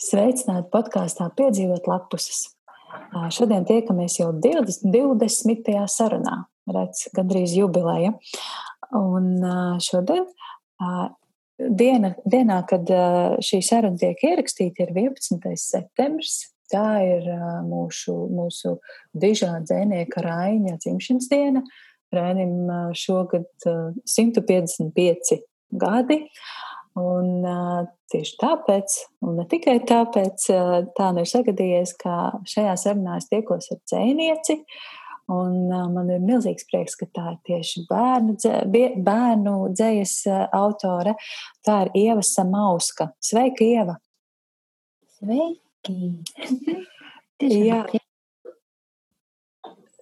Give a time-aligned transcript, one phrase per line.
[0.00, 2.46] Sveicināti podkāstā Piedzīvot lapuses.
[3.36, 4.86] Šodien tiekamies jau 20.
[4.88, 5.74] 20.
[5.92, 6.44] sarunā.
[6.70, 8.14] Redz, gandrīz jubileja.
[8.96, 9.26] Un
[9.84, 10.24] šodien,
[11.58, 12.88] diena, dienā, kad
[13.44, 15.52] šī saruna tiek ierakstīta, ir 11.
[15.60, 16.38] septembris.
[16.70, 17.26] Tā ir
[17.66, 18.76] mūsu, mūsu
[19.20, 21.64] dižā dzēnieka Raiņa dzimšanas diena.
[22.14, 23.50] Rainim šogad
[24.08, 26.22] 155 gadi.
[26.98, 27.44] Un
[28.10, 30.46] tieši tāpēc, un ne tikai tāpēc,
[30.96, 32.16] tā nu ir sagadījies, ka
[32.50, 34.58] šajā sarunā es tiekos ar dzēnieci.
[35.30, 38.34] Un man ir milzīgs prieks, ka tā ir tieši bērnu,
[39.06, 40.14] bērnu dzējas
[40.58, 41.14] autore.
[41.62, 43.12] Tā ir Ieva Samauska.
[43.22, 44.00] Sveika, Ieva!
[45.20, 45.96] Sveiki!
[47.40, 47.84] Jā.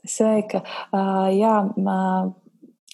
[0.08, 0.62] Sveika!
[0.88, 2.30] Uh, jā, uh,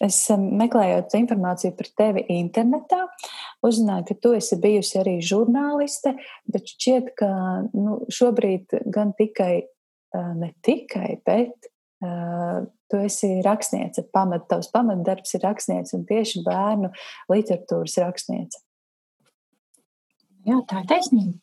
[0.02, 3.04] Es meklējot informāciju par tevi internetā,
[3.62, 6.16] uzzināju, ka tu esi bijusi arī žurnāliste,
[6.50, 7.28] bet šķiet, ka
[7.70, 9.68] nu, šobrīd gan tikai,
[10.40, 11.70] ne tikai, bet
[12.02, 14.08] uh, tu esi rakstniece.
[14.14, 16.90] Pamat, tavs pamatdarbs ir rakstniece un tieši bērnu
[17.30, 18.64] literatūras rakstniece.
[20.44, 21.38] Jā, tā ir taisnība.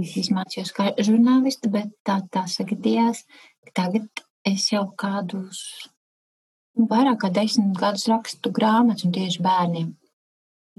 [0.00, 3.26] Es mācījos kā žurnāliste, bet tā, tā sagadījās,
[3.76, 5.60] tagad es jau kādus
[6.76, 9.90] vairāk kā desmit gadus rakstu grāmatas un tieši bērniem.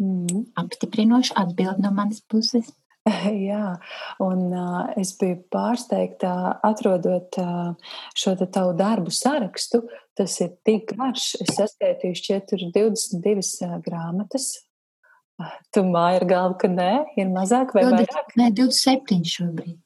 [0.02, 0.48] Mm.
[0.58, 2.72] Apstiprinoši atbild no manas puses.
[3.50, 3.76] Jā,
[4.24, 6.32] un uh, es biju pārsteigta,
[6.64, 9.84] atrodot uh, šo tavu darbu sarakstu.
[10.16, 11.34] Tas ir tik garš.
[11.44, 14.54] Es saskaitīju, šķiet, tur ir 22 uh, grāmatas.
[15.74, 18.36] Tu māji ar galvu, ka nē, ir mazāk vai 20, vairāk?
[18.40, 19.80] Nē, 27 šobrīd.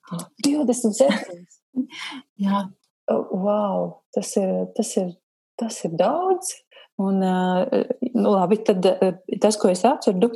[0.45, 1.45] 27.
[2.45, 2.67] Jā.
[3.07, 5.13] Wow, tas ir, tas ir
[5.59, 6.55] tas ir daudz.
[6.97, 8.85] Un, nu, labi, tad,
[9.41, 10.31] tas, ko es atceru,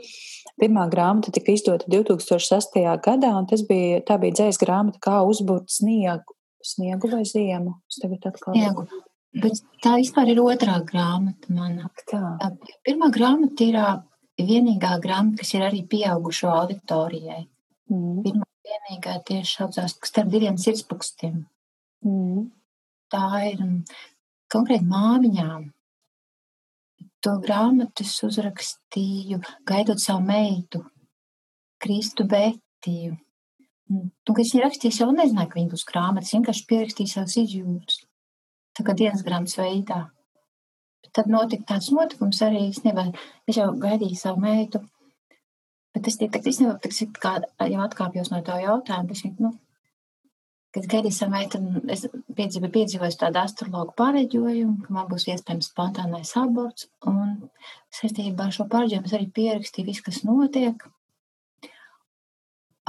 [0.62, 2.78] pirmā grāmata tika izdota 2006.
[3.02, 7.80] gadā, un tas bija, tā bija dzējas grāmata, kā uzbūrt sniegu, sniegu vai ziemu.
[7.90, 8.54] Es tagad atkal.
[8.54, 8.86] Sniegu.
[9.42, 11.90] Bet tā vispār ir otrā grāmata mana.
[12.12, 12.52] Tā.
[12.86, 13.80] Pirmā grāmata ir
[14.46, 17.46] vienīgā grāmata, kas ir arī pieaugušo auditorijai.
[17.92, 18.22] Mm.
[18.26, 21.46] Pirmā vienīgā tieši saucās starp diviem sirdspukstiem.
[22.06, 22.50] Mm.
[23.12, 23.64] Tā ir
[24.52, 25.66] konkrēti māmiņām.
[27.22, 30.82] To grāmatu es uzrakstīju, gaidot savu meitu,
[31.82, 33.18] Kristu Betiju.
[33.92, 38.02] Nu, kad viņa rakstīja, jau nezināju, ka viņa būs grāmatas, vienkārši pierakstīja savus izjūtas.
[38.78, 40.00] Tā kā dienas grāmatas veidā.
[41.04, 43.12] Bet tad notika tāds notikums arī, es, nevar,
[43.50, 44.82] es jau gaidīju savu meitu,
[45.94, 47.34] bet es tiek, es nevaru, kā
[47.74, 49.52] jau atkāpjos no tā jautājuma, es, nu,
[50.72, 56.32] Kad gaidīju savu meiteni, es piedzīvoju, piedzīvoju tādu astrologu pareģojumu, ka man būs iespējams spontānais
[56.40, 56.88] aborts.
[57.12, 57.34] Un
[57.98, 60.86] saistībā ar šo pareģojumu es arī pierakstīju visu, kas notiek.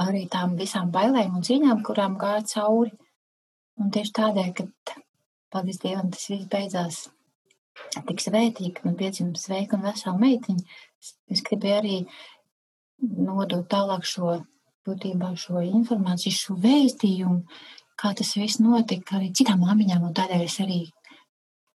[0.03, 2.95] Arī tām visām bailēm un cīņām, kurām gāja cauri.
[3.83, 4.95] Un tieši tādēļ, ka,
[5.51, 7.03] paldies Dievam, tas viss beidzās
[8.07, 10.79] tik svētīgi, man piedzima sveika un vesela meitiņa.
[11.33, 11.97] Es gribēju arī
[13.27, 14.37] nodot tālāk šo
[14.87, 17.41] būtībā šo informāciju, šo vēstījumu,
[17.99, 20.09] kā tas viss notika arī citām māmiņām.
[20.17, 20.81] Tādēļ es arī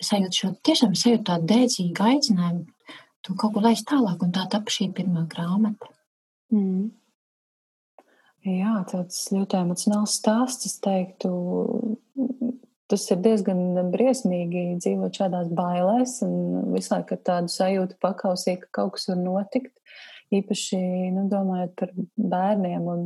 [0.02, 2.66] sajūtu šo tiešām sajūtu tādu dēdzīgu aicinājumu,
[3.24, 5.90] to kaut ko laist tālāk, un tā tapa šī pirmā grāmata.
[6.54, 6.92] Mm.
[8.44, 11.30] Jā, tāds ļoti emocionāls stāsts, es teiktu.
[12.92, 18.68] Tas ir diezgan briesmīgi dzīvot šādās bailēs un visu laiku ar tādu sajūtu pakausī, ka
[18.76, 19.72] kaut kas var notikt
[20.40, 20.80] īpaši
[21.14, 21.92] nu, domājot par
[22.34, 22.88] bērniem.
[22.94, 23.04] Un,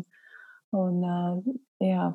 [0.78, 1.00] un,
[1.82, 2.10] jā,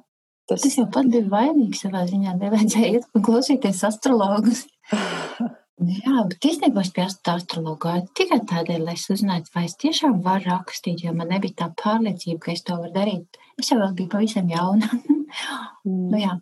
[0.50, 0.63] tas...
[0.63, 2.38] tas jau pat bija vainīgs savā ziņā.
[2.41, 4.66] Nevajadzēja iet un klausīties astrologus.
[5.84, 10.19] Jā, bet īstenībā es pie astrologa gāju tikai tādēļ, lai es uzzinātu, vai es tiešām
[10.23, 13.40] varu rakstīt, jo man nebija tā pārliecība, ka es to varu darīt.
[13.59, 14.88] Es jau biju pavisam jauna.
[14.94, 16.06] mm.
[16.13, 16.38] nu, jā,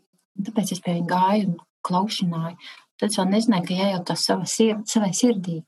[0.49, 1.55] tāpēc es pie viņa gāju un
[1.87, 2.57] klaušināju.
[2.99, 5.61] Tad es vēl nezināju, ka jājautā savai sirdī,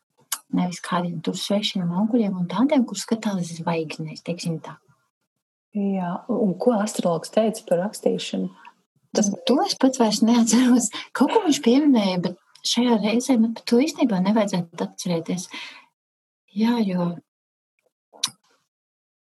[0.58, 4.78] nevis kādiem tur svešiem augļiem un tādiem, kur skatās zvaigznēs, teiksim tā.
[5.74, 8.52] Jā, un ko astrologs teica par rakstīšanu?
[9.14, 9.30] Tas...
[9.50, 10.90] To es pats vairs neatceros.
[11.18, 15.48] Kaut ko viņš pieminēja, bet šajā reizē man par to īstenībā nevajadzētu atcerēties.
[16.54, 17.10] Jā, jo,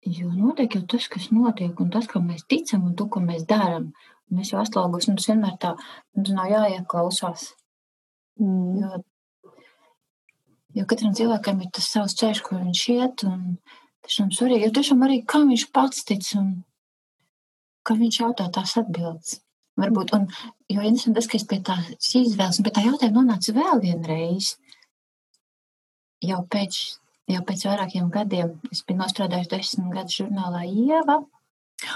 [0.04, 3.46] jo notiek jau tas, kas notiek, un tas, ko mēs ticam, un to, ko mēs
[3.48, 3.90] darām.
[4.32, 5.72] Mēs jau astrologos mums vienmēr tā,
[6.16, 7.50] mums nav jāieklausās.
[8.40, 8.76] Mm.
[8.80, 9.02] Jo
[10.72, 13.24] Jo katram cilvēkam ir tas savs ceļš, kur viņš iet.
[14.02, 16.52] Tiešām svarīgi, jo tiešām arī kā viņš pats tic un
[17.86, 19.40] kā viņš jautā tās atbildes.
[19.80, 20.26] Varbūt, un,
[20.68, 24.56] jo interesanti tas, ka es pie tās izvēles un pie tā jautājuma nonācu vēl vienreiz.
[26.22, 26.80] Jau pēc,
[27.32, 31.22] jau pēc vairākiem gadiem es biju nostrādājis desmit gadus žurnālā Ieva.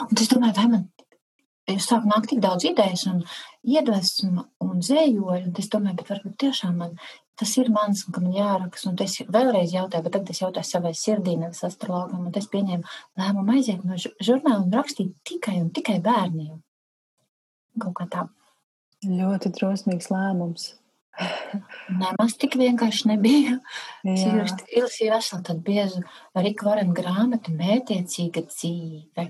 [0.06, 3.22] Un es domāju, vai man sāk nākt tik daudz idejas un
[3.66, 6.96] iedvesmu un zējoļu, un es domāju, bet varbūt tiešām man
[7.40, 8.92] tas ir mans, un ka man jāraksta.
[8.92, 12.96] Un es vēlreiz jautāju, bet tagad es jautāju savai sirdī, nevis astrologam, un es pieņēmu
[13.20, 16.56] lēmumu aiziet no žurnāla un rakstīt tikai un tikai bērniem.
[17.82, 18.26] Kaut kā tā.
[19.06, 20.70] Ļoti drosmīgs lēmums.
[22.02, 23.58] Nemaz tik vienkārši nebija.
[24.04, 26.02] Es izlasīju veselu tādu biezu
[26.36, 29.28] Rika Varena grāmatu Mētiecīga dzīve,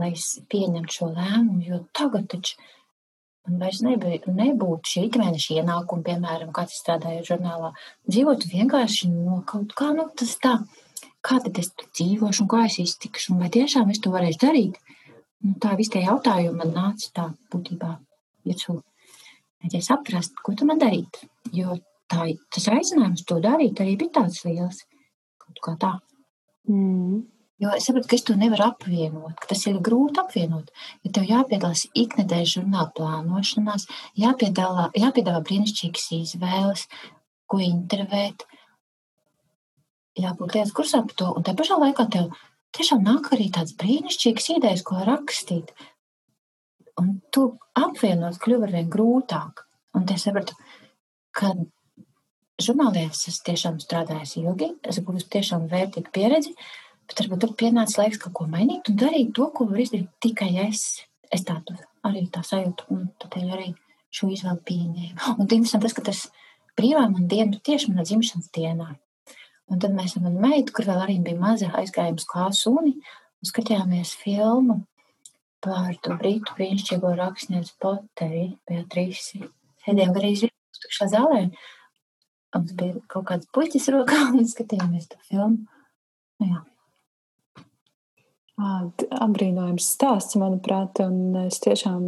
[0.00, 2.58] lai es pieņemtu šo lēmumu, jo tagad taču
[3.46, 7.72] man vairs nebija, nebūtu šī ikmēneša ienākuma, piemēram, kāds strādāja žurnālā.
[8.10, 10.56] Dzīvot vienkārši no kaut kā, nu tas tā,
[11.26, 14.42] kā tad es tur dzīvošu un kā es iztikšu, un vai tiešām es to varēšu
[14.42, 14.80] darīt.
[15.44, 17.92] Nu, tā visi tie jautājumi man nāca tā būtībā
[18.46, 18.80] virsū.
[19.62, 21.22] Mēģināju saprast, ko tu man darīt,
[21.54, 21.78] jo
[22.10, 24.82] tā, tas aicinājums to darīt arī bija tāds liels,
[25.42, 25.94] kaut kā tā.
[26.70, 27.24] Mm.
[27.62, 30.68] Jo es saprotu, ka es to nevaru apvienot, ka tas ir grūti apvienot.
[31.06, 33.86] Ja tev jāpiedalās iknedēļas žurnāla plānošanās,
[34.20, 36.84] jāpiedāvā, jāpiedāvā brīnišķīgas izvēles,
[37.48, 38.44] ko intervēt,
[40.20, 41.30] jābūt lietas kursā par to.
[41.32, 42.30] Un tajā pašā laikā tev
[42.76, 45.72] tiešām nāk arī tāds brīnišķīgs idejas, ko rakstīt.
[47.00, 49.64] Un to apvienot kļuva arvien grūtāk.
[49.96, 50.56] Un es sapratu,
[51.36, 51.54] ka
[52.60, 56.52] žurnālēs es tiešām strādāju ilgi, es gūstu tiešām vērtīgu pieredzi.
[57.06, 60.52] Bet varbūt tur pienāca laiks kaut ko mainīt un darīt to, ko var izdarīt tikai
[60.66, 60.86] es.
[61.34, 61.74] Es tādu
[62.06, 63.70] arī tā sajūtu, un tādēļ arī
[64.14, 65.36] šo izvēlu pieņēmu.
[65.36, 66.22] Un interesanti tas, ka tas
[66.78, 68.90] brīvā man diena tieši manā dzimšanas dienā.
[69.66, 73.50] Un tad mēs ar manu meitu, kur vēl arī bija maza, aizgājām uz klāsuni un
[73.50, 74.84] skatījāmies filmu
[75.66, 79.42] par to brītu brīnišķīgo rakstnieci Poteri, Beatrisi.
[79.82, 81.40] Sēdējām garīz vienos tukšā zālē.
[82.54, 85.66] Mums bija kaut kāds puķis rokā un skatījāmies to filmu.
[86.38, 86.62] Nu, jā.
[88.56, 92.06] Apbrīnojams stāsts, manuprāt, un es tiešām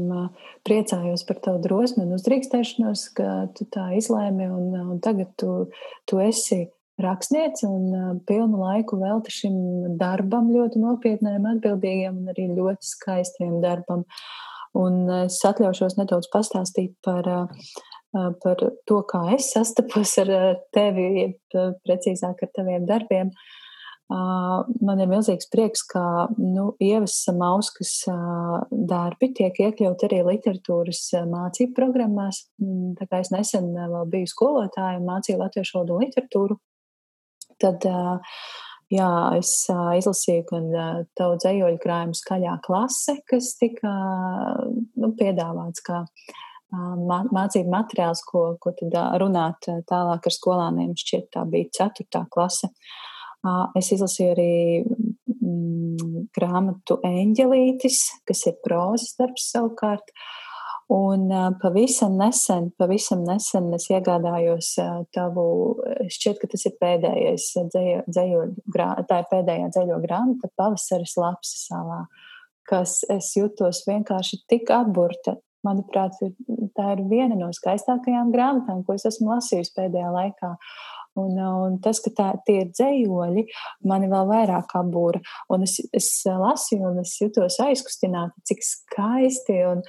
[0.65, 3.29] priecājos par tavu drosmi un uzdrīkstēšanos, ka
[3.59, 5.67] tu tā izlēmi, un, un tagad tu,
[6.09, 6.63] tu esi
[6.99, 9.59] rakstniece un pilnu laiku velti šim
[10.01, 14.07] darbam, ļoti nopietniem, atbildīgiem un arī ļoti skaistiem darbam.
[14.79, 17.29] Un es atļaušos nedaudz pastāstīt par,
[18.13, 20.33] par to, kā es sastapos ar
[20.73, 23.37] tevi, precīzāk ar taviem darbiem.
[24.09, 26.03] Man ir milzīgs prieks, ka
[26.41, 27.93] nu, Ievas Mauskas
[28.73, 32.47] darbi tiek iekļaut arī literatūras mācību programmās.
[32.63, 36.57] Mm, tā kā es nesen vēl biju skolotāja un mācīju latviešu valodu un literatūru,
[37.61, 37.85] tad
[38.95, 40.71] jā, es izlasīju gan
[41.19, 43.93] tavu dzējoļu krājumu skaļā klase, kas tika
[44.73, 46.01] nu, piedāvāts kā
[46.73, 50.97] mācību materiāls, ko, ko tad runāt tālāk ar skolāniem.
[50.97, 52.73] Šķiet, tā bija ceturtā klase.
[52.73, 53.05] Uh,
[53.79, 54.53] Es izlasīju arī
[54.83, 60.13] mm, grāmatu Eņģelītis, kas ir prozas darbs savukārt.
[60.89, 61.29] Un
[61.61, 64.71] pavisam nesen, pavisam nesen es iegādājos
[65.13, 65.45] tavu,
[66.09, 68.45] šķiet, ka tas ir pēdējais dzējo, dzējo,
[69.11, 72.01] tā ir pēdējā dzēļo grāmata Pavasaris Lapsa salā,
[72.69, 75.37] kas es jutos vienkārši tik atburta.
[75.67, 76.17] Manuprāt,
[76.79, 80.55] tā ir viena no skaistākajām grāmatām, ko es esmu lasījusi pēdējā laikā.
[81.19, 83.45] Un, un tas, ka tā, tie ir dzējoļi,
[83.89, 85.23] mani vēl vairāk apbūra.
[85.55, 89.83] Un es, es lasīju, un es jutos aizkustināta, cik skaisti un,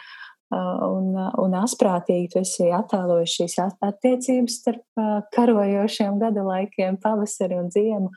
[0.56, 5.04] un, un asprātīgi tu esi attēlojis šīs attiecības starp
[5.36, 8.14] karojošiem gada laikiem, pavasari un ziemu.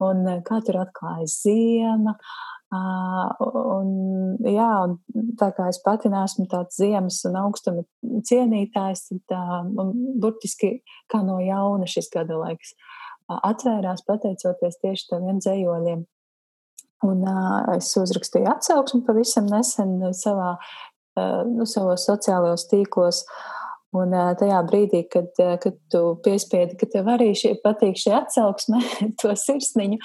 [0.00, 2.14] Un kā tur atklājas ziema,
[2.70, 3.88] Un,
[4.46, 7.82] jā, un tā kā es pati neesmu tāds ziemas un augstuma
[8.28, 9.90] cienītājs, tad man
[10.22, 10.76] burtiski
[11.10, 12.76] kā no jauna šis gada laiks
[13.30, 16.04] atvērās pateicoties tieši tādiem dzējoļiem.
[17.06, 23.22] Un uh, es uzrakstīju atsauksmi pavisam nesen savā, uh, nu, savos sociālajos tīklos.
[23.96, 28.12] Un uh, tajā brīdī, kad, uh, kad tu piespiedi, ka tev arī šī, patīk šī
[28.20, 28.82] atsauksme,
[29.22, 29.98] to sirsniņu,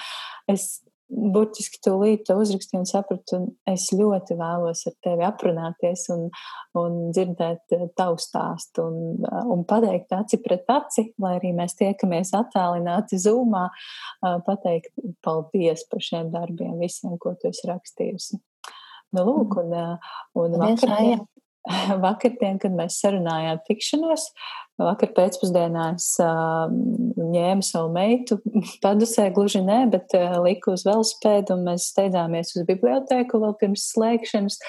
[0.50, 6.26] es burtiski tūlīt uzrakstīju un sapratu, un es ļoti vēlos ar tevi aprunāties un,
[6.78, 11.78] un dzirdēt eh, tavu stāstu un, eh, un pateikt aci pret aci, lai arī mēs
[11.78, 14.92] tiekamies attālināti zūmā, eh, pateikt
[15.24, 18.42] paldies par šiem darbiem visiem, ko tu esi rakstījusi.
[19.14, 19.72] Nu, lūk, un,
[20.42, 21.22] un vakardien,
[22.06, 24.30] vakardien, kad mēs sarunājām tikšanos,
[24.76, 28.36] Vakar pēcpusdienā es uh, ņēmu savu meitu,
[28.84, 33.86] padusē gluži nē, bet uh, liku uz velospēdu un mēs steidzāmies uz bibliotēku vēl pirms
[33.94, 34.60] slēgšanas,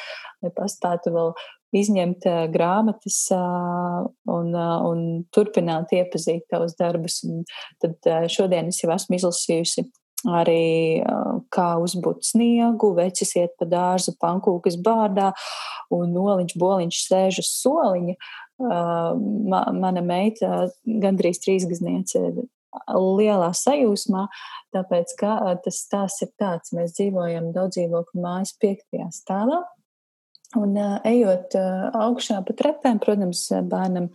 [0.45, 1.33] lai paspētu vēl
[1.75, 5.03] izņemt uh, grāmatas uh, un, uh, un
[5.35, 7.19] turpināt iepazīt tavus darbus.
[7.27, 7.43] Un
[7.83, 9.89] tad šodien es jau esmu izlasījusi
[10.25, 11.03] arī
[11.53, 15.31] kā uzbūt sniegu, vecis iet pa dārzu, pankūkas bārdā,
[15.93, 18.17] un noliņš boliņš sēž uz soliņa.
[18.57, 22.23] Ma, mana meita, gandrīz trīsgazniece,
[22.89, 24.25] lielā sajūsmā,
[24.73, 29.61] tāpēc, ka tas tās ir tāds, mēs dzīvojam daudz dzīvokļu mājas piektajā stāvā,
[30.57, 30.73] un
[31.05, 34.09] ejot augšā pa trepēm, protams, bērnam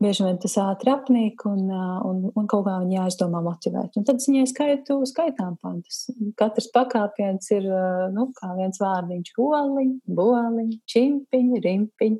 [0.00, 3.96] bieži vien tas ātri apnīk un, un, un kaut kā viņa jāizdomā motivēt.
[3.98, 6.06] Un tad viņai skaitu skaitām pantus.
[6.38, 7.68] Katrs pakāpiens ir,
[8.14, 12.18] nu, kā viens vārdiņš- oliņ, boliņ, čimpiņ, rimpiņ.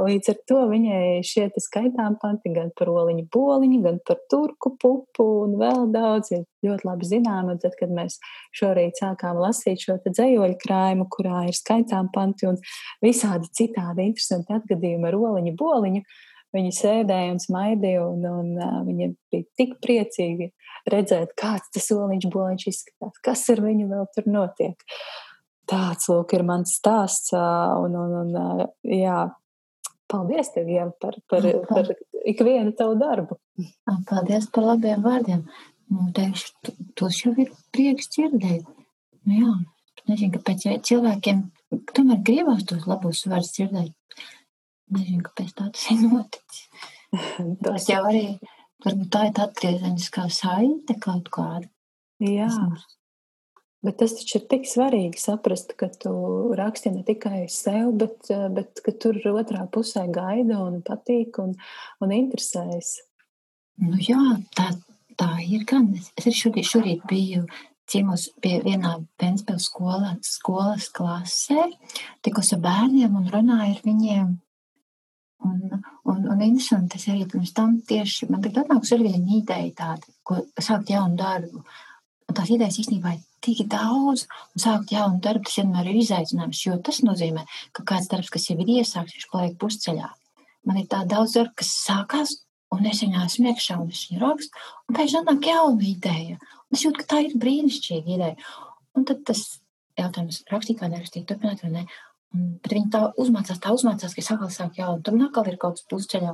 [0.00, 5.28] Līdz ar to viņai šie skaitām panti gan par oliņu boliņu, gan par turku pupu
[5.44, 7.50] un vēl daudz ir ļoti labi zinām.
[7.52, 8.18] Un tad, kad mēs
[8.56, 12.60] šorīt sākām lasīt šo dzējoļu krājumu, kurā ir skaitām panti un
[13.04, 16.04] visādi citādi interesanti atgadījumi ar oliņu boliņu,
[16.54, 20.52] Viņi sēdēja un smaidīja, un, un uh, viņi bija tik priecīgi
[20.90, 24.84] redzēt, kāds tas soliņš boliņš izskatās, kas ar viņu vēl tur notiek.
[25.70, 29.24] Tāds, lūk, ir mans stāsts, uh, un, un, un uh, jā,
[30.10, 31.90] paldies tev, Ieva, par, par, par
[32.24, 33.38] ikvienu tavu darbu.
[34.08, 35.44] Paldies par labiem vārdiem.
[35.92, 38.68] Nu, teikšu, tos jau ir prieks dzirdēt.
[39.24, 39.52] Nu, jā,
[40.10, 41.42] nezinu, kāpēc cilvēkiem
[41.96, 43.92] tomēr gribās tos labus vārdus dzirdēt.
[44.92, 46.66] Nezinu, kāpēc tā tas ir noticis.
[47.64, 48.26] tas jau arī
[48.84, 51.70] varbūt tā ir atgriezeniskā saite kaut kāda.
[52.22, 52.50] Jā.
[53.84, 56.14] Bet tas taču ir tik svarīgi saprast, ka tu
[56.56, 61.52] raksti ne tikai sev, bet, bet ka tur otrā pusē gaida un patīk un,
[62.00, 62.96] un interesējas.
[63.84, 64.22] Nu jā,
[64.56, 64.70] tā,
[65.20, 65.90] tā ir gan.
[65.98, 67.44] Es arī šorīt, šorīt biju
[67.90, 71.66] ciemos pie vienā Ventspils skolas, skolas klasē,
[72.24, 74.32] tikus ar bērniem un runāju ar viņiem
[75.44, 75.58] Un,
[76.08, 80.14] un, un interesanti, tas arī pirms tam tieši man tagad atnāks ar vienu ideju tādu,
[80.24, 81.60] ko sākt jaunu darbu.
[82.24, 84.24] Un tās idejas īstenībā ir tik daudz,
[84.54, 87.44] un sākt jaunu darbu, tas vienmēr ir izaicinājums, jo tas nozīmē,
[87.76, 90.08] ka kāds darbs, kas jau ir iesākts, viņš paliek pusceļā.
[90.64, 92.38] Man ir tā daudz darbu, kas sākās,
[92.72, 96.38] un es viņā esmu iekšā, un es viņu rakstu, un pēkšņi nāk jauna ideja.
[96.40, 98.48] Un es jūtu, ka tā ir brīnišķīga ideja.
[98.96, 99.44] Un tad tas
[100.00, 101.84] jautājums rakstīt vai nerakstīt, turpināt vai ne.
[102.34, 105.02] Bet viņi tā uzmācās, tā uzmācās, ka es atkal sāku jaunu.
[105.06, 106.32] Tur atkal ir kaut kas pusceļā.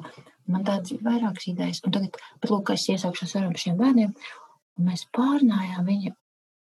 [0.51, 1.83] Man tādas ir vairākas idejas.
[1.85, 4.15] Un tagad, bet lūk, es iesākšu sarunu par šiem bērniem,
[4.79, 6.15] un mēs pārnājām viņu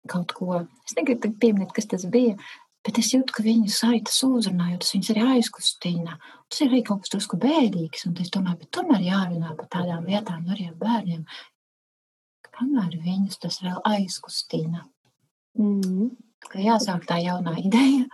[0.08, 0.62] kaut ko.
[0.88, 2.38] Es negribu pieminēt, kas tas bija,
[2.86, 6.16] bet es jūtu, ka viņu saitas uzrunājot, tas viņus arī aizkustina.
[6.48, 10.08] Tas ir arī kaut kas drusku bēdīgs, un es domāju, bet tomēr jārunā par tādām
[10.08, 11.26] lietām arī ar bērniem.
[12.48, 14.86] Kamēr viņus tas vēl aizkustina.
[15.60, 16.08] Mm
[16.54, 18.06] jāsāk tā jaunā ideja.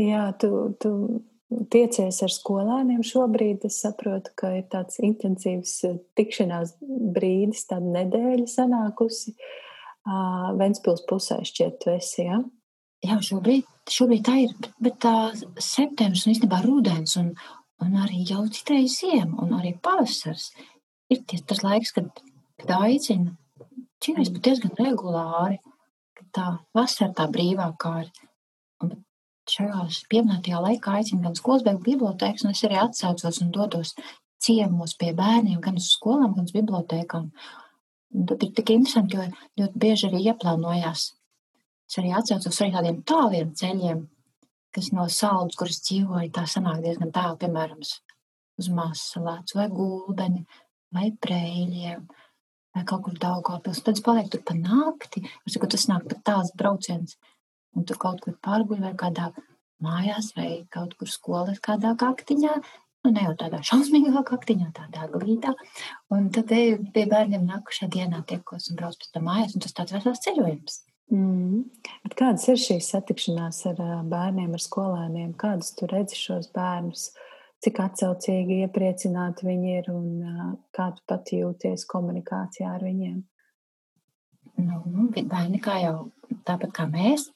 [0.00, 0.50] Jā, tu,
[0.82, 0.90] tu
[1.70, 3.66] tiecies ar skolēniem šobrīd.
[3.68, 6.76] Es saprotu, ka ir tāds intensīvs eh, tikšanās
[7.14, 9.36] brīdis, tāda nedēļa sanākusi.
[10.04, 12.42] Uh, Ventspils pusē šķiet, tu esi, jā?
[13.04, 14.50] Jā, šobrīd, šobrīd tā ir,
[14.84, 17.30] bet, tā septembris un īstenībā rudens un,
[17.80, 20.50] un arī jau citreiz ziema un arī pavasars
[21.12, 22.10] ir ties, tas laiks, kad,
[22.60, 23.32] kad aicina.
[24.04, 25.58] Čīrais pat diezgan regulāri,
[26.16, 26.46] ka tā
[26.76, 28.10] vasara tā brīvākā ir.
[28.84, 28.92] Un,
[29.50, 33.94] šajās pieminētajā laikā aicinu gan skolas beigu bibliotēkas, un es arī atsaucos un dodos
[34.44, 37.28] ciemos pie bērniem, gan uz skolām, gan uz bibliotēkām.
[38.14, 41.06] Un tad ir tik interesanti, jo ļoti bieži arī ieplānojās.
[41.90, 44.02] Es arī atcaucos arī tādiem tāliem ceļiem,
[44.74, 47.82] kas no saldus, kuras dzīvoju, tā sanāk diezgan tālu, piemēram,
[48.60, 50.44] uz Māsalāts vai Gulbeni
[50.94, 52.04] vai Prēļiem
[52.74, 53.82] vai kaut kur Daugavpils.
[53.86, 57.18] Tad es palieku tur pa nakti, es saku, tas nāk pat tāds brauciens
[57.74, 59.30] un tur kaut kur pārguļ vai kādā
[59.84, 62.56] mājās vai kaut kur skolas kādā kaktiņā.
[63.04, 65.52] Nu, ne jau tādā šausmīgā kaktiņā, tādā glītā.
[66.14, 69.92] Un tad pie bērniem nākušajā dienā tiekos un brauc pēc tam mājās, un tas tāds
[69.98, 70.80] vesels ceļojums.
[71.12, 71.66] Mm.
[72.06, 75.34] Bet kādas ir šīs satikšanās ar bērniem, ar skolēniem?
[75.40, 77.10] Kādas tu redzi šos bērnus?
[77.64, 80.08] Cik atsaucīgi, iepriecināti viņi ir un
[80.76, 83.22] kā tu pati jūties komunikācijā ar viņiem?
[84.64, 85.94] Nu, bērni kā jau
[86.46, 87.28] tāpat kā mēs,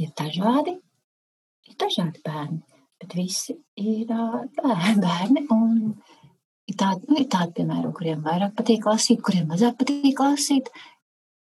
[0.00, 0.76] ir dažādi,
[1.68, 2.60] ir dažādi bērni,
[3.00, 5.44] bet visi ir bērni.
[6.70, 10.70] Ir tādi, nu, ir tādi, piemēram, kuriem vairāk patīk lasīt, kuriem mazāk patīk lasīt.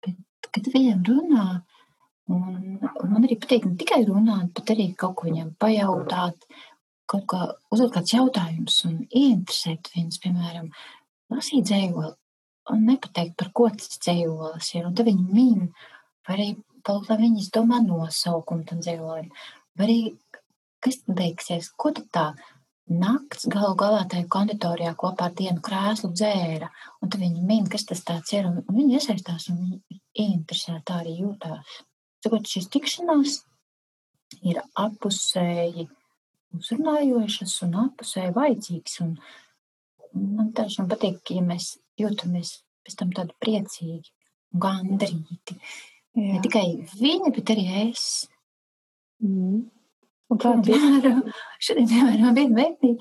[0.05, 0.21] Bet,
[0.55, 1.47] kad viņiem runā,
[2.31, 6.47] un, un man arī patīk ne tikai runāt, bet arī kaut ko viņiem pajautāt,
[7.11, 7.43] kaut kā
[7.75, 10.71] uzdot kādus jautājumus un ieinteresēt viņus, piemēram,
[11.35, 12.13] lasīt dzējoli
[12.71, 14.87] un nepateikt, par ko tas dzējolis ir.
[14.87, 15.71] Un tad viņi min,
[16.27, 16.49] vai arī
[16.87, 19.29] palūgt, lai viņi izdomā nosaukumu tam dzīvojumam.
[19.79, 19.99] Vai arī,
[20.85, 22.27] kas beigsies, ko tad tā
[22.91, 26.71] nakts galu galā tajā konditorijā kopā ar dienu krēslu dzēra,
[27.01, 30.25] un tad viņi min, kas tas tāds ir, un, un viņi iesaistās, un viņi ir
[30.25, 31.79] ieinteresēti, tā arī jūtās.
[32.25, 33.37] Sakot, šīs tikšanās
[34.51, 35.87] ir apusēji
[36.57, 38.99] uzrunājošas un apusēji vajadzīgas.
[39.05, 39.15] Un,
[40.39, 42.57] man tiešām patīk, ja mēs jūtamies
[42.87, 44.11] pēc tam tādi priecīgi
[44.55, 45.59] un gandrīti.
[46.19, 46.37] Jā.
[46.37, 46.65] Ne tikai
[46.99, 48.07] viņa, bet arī es.
[49.23, 49.69] Mm.
[50.31, 51.21] Un kā piemēram,
[51.65, 52.97] šodien, piemēram, viena meitene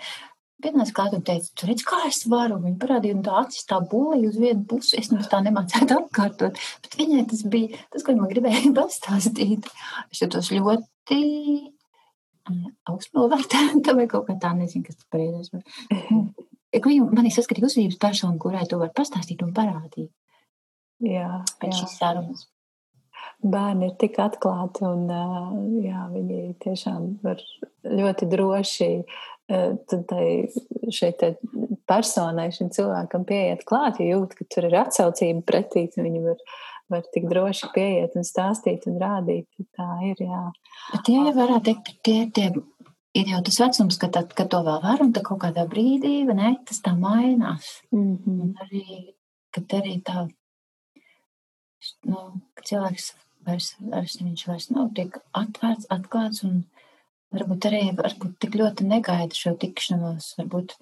[0.59, 2.59] pienāca klāt un teica, tu redz, kā es varu.
[2.63, 4.97] Viņa parādīja, un tā acis tā bulīja uz vienu pusi.
[4.99, 9.69] Es nemaz tā nemācētu atkārtot, bet viņai tas bija tas, ko man gribēja pastāstīt.
[10.11, 11.19] Es jutos ļoti
[12.89, 15.51] augstnovērtēta vai kaut kā tā, nezinu, kas tas pareizais.
[16.73, 20.09] Viņa manī saskatīja uzvedības personu, kurai to var pastāstīt un parādīt.
[21.05, 22.47] Jā, pēc šīs sarunas
[23.43, 25.05] bērni ir tik atklāti un
[25.85, 27.43] jā, viņi tiešām var
[27.83, 28.89] ļoti droši
[29.49, 30.25] tai
[30.93, 31.23] šeit
[31.89, 36.43] personai, šim cilvēkam pieiet klāt, jo jūt, ka tur ir atsaucība pretī, viņi var,
[36.93, 39.47] var tik droši pieiet un stāstīt un rādīt.
[39.77, 40.43] Tā ir, jā.
[40.91, 42.51] Bet tie jau varētu teikt, tie, tie
[43.17, 46.21] ir jau tas vecums, ka, tad, kad to vēl var, un tad kaut kādā brīdī,
[46.29, 47.79] ne, tas tā mainās.
[47.91, 48.41] Mm -hmm.
[48.41, 49.13] Un arī,
[49.55, 50.27] kad arī tā,
[52.09, 52.23] nu,
[52.65, 53.13] cilvēks
[53.47, 56.63] vairs, vairs viņš vairs nav tik atvērts, atklāts un
[57.35, 60.33] varbūt arī varbūt tik ļoti negaida šo tikšanos.
[60.39, 60.75] Varbūt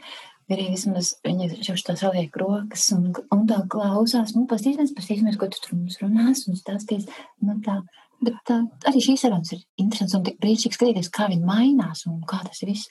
[0.53, 5.49] arī vismaz viņa jau tā saliek rokas un, un tā klausās, nu, pastīsimies, pastīsimies, ko
[5.51, 7.07] tu tur mums runās un stāstīs.
[7.43, 7.81] Nu, tā.
[8.17, 12.23] Bet tā, arī šīs sarunas ir interesants un tik brīnišķīgi skatīties, kā viņi mainās un
[12.25, 12.89] kā tas viss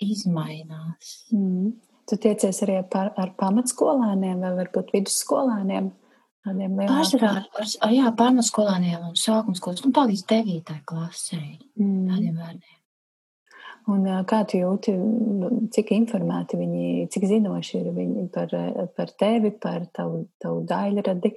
[0.00, 1.10] izmainās.
[1.34, 1.74] Mm.
[2.08, 5.90] Tu tiecies arī par, ar pamatskolēniem vai varbūt vidusskolēniem?
[6.42, 7.32] Tādiem Pārsvarā
[7.86, 11.42] ar jā, pārnoskolāniem un sākumskolas, nu tā līdz devītai klasē.
[11.78, 12.08] Mm.
[12.10, 12.78] Tādiem bērniem.
[13.90, 14.94] Un kā tu jūti,
[15.74, 18.52] cik informēti viņi, cik zinoši ir viņi par,
[18.94, 21.32] par tevi, par tavu, tavu daļradi,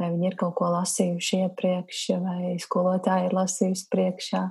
[0.00, 4.42] vai viņi ir kaut ko lasījuši iepriekš, vai skolotāji ir lasījusi priekšā?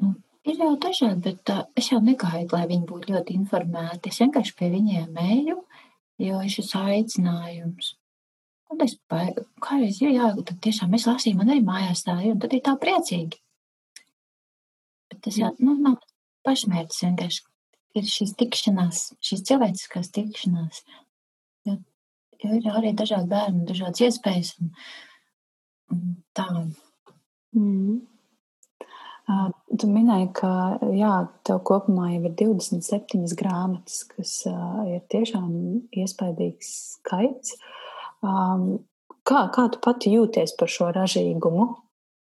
[0.00, 0.14] Nu,
[0.48, 4.12] ir jau dažādi, bet uh, es jau negaidu, lai viņi būtu ļoti informēti.
[4.12, 5.60] Es vienkārši pie viņiem eju,
[6.24, 7.92] jo ir šis aicinājums.
[8.72, 12.40] Un es kādreiz, jā, jā, tad tiešām es lasīju, man arī mājās tā ir, un
[12.42, 13.38] tad ir tā priecīgi.
[15.10, 16.00] Bet tas jā, nu, nav
[16.46, 17.44] pašmērķis vienkārši.
[17.96, 20.82] Ir šīs tikšanās, šīs cilvēciskās tikšanās.
[21.64, 21.78] Jo,
[22.42, 24.74] jo ir arī dažādi bērni, dažādas iespējas un,
[25.94, 26.02] un
[26.36, 26.44] tā.
[27.56, 28.02] Mm.
[29.26, 29.48] Uh,
[29.80, 30.50] tu minēji, ka
[30.94, 31.14] jā,
[31.46, 35.48] tev kopumā jau ir 27 grāmatas, kas uh, ir tiešām
[35.96, 37.56] iespaidīgs skaits.
[37.56, 37.85] Uh,
[38.24, 38.68] Um,
[39.26, 41.68] kā, kā tu pati jūties par šo ražīgumu?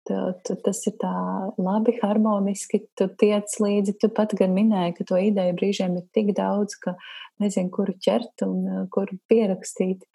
[0.06, 1.12] Tad, tas ir tā
[1.58, 2.84] labi, harmoniski.
[2.98, 3.96] Tu tiec līdzi.
[4.02, 6.94] Tu pat gan minēji, ka to ideju brīžiem ir tik daudz, ka
[7.42, 10.06] nezinu, kuru ķert un uh, kuru pierakstīt.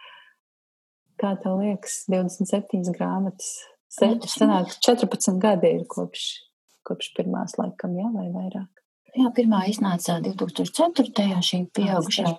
[1.21, 3.59] Kā tev liekas, 27 grāmatas?
[3.91, 6.29] Senāk, 14 gadi ir kopš,
[6.87, 8.71] kopš pirmās laikam, jā, vai vairāk?
[9.19, 11.41] Jā, pirmā iznāca 2004.
[11.43, 12.31] šī pieaugušā.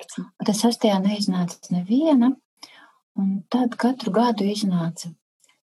[0.48, 2.32] Tas sastajā neiznāca neviena.
[3.20, 5.12] Un tad katru gadu iznāca.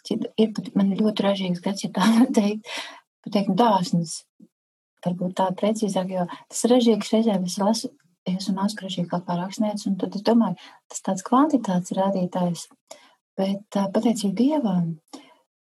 [0.09, 2.67] Ir pat man ļoti ražīgs gads, ja tā var teikt,
[3.25, 4.21] pateikt, dāsns.
[5.05, 7.91] Varbūt tā precīzāk, jo tas ražīgs reizēm es lasu,
[8.27, 10.57] es un esmu ražīgāk kā rakstnieks, un tad es domāju,
[10.91, 12.65] tas tāds kvantitātes rādītājs.
[13.37, 14.95] Bet pateicību Dievam,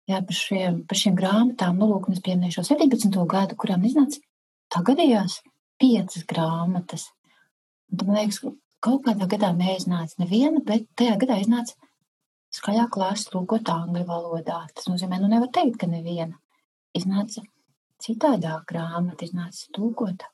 [0.09, 3.19] jā, par šiem, par šiem grāmatām, nu, lūk, es pieminēšu 17.
[3.29, 4.21] gadu, kurām iznāca,
[4.71, 5.41] tā gadījās
[5.81, 7.09] piecas grāmatas.
[7.91, 8.41] Un man liekas,
[8.85, 11.73] Kaut kādā gadā neiznāca neviena, bet tajā gadā iznāca
[12.53, 14.61] skaļā klāsts lūkot angļu valodā.
[14.75, 16.37] Tas nozīmē, nu nevar teikt, ka neviena.
[16.95, 17.43] Iznāca
[18.03, 20.29] citādāk grāmata, iznāca tūkota.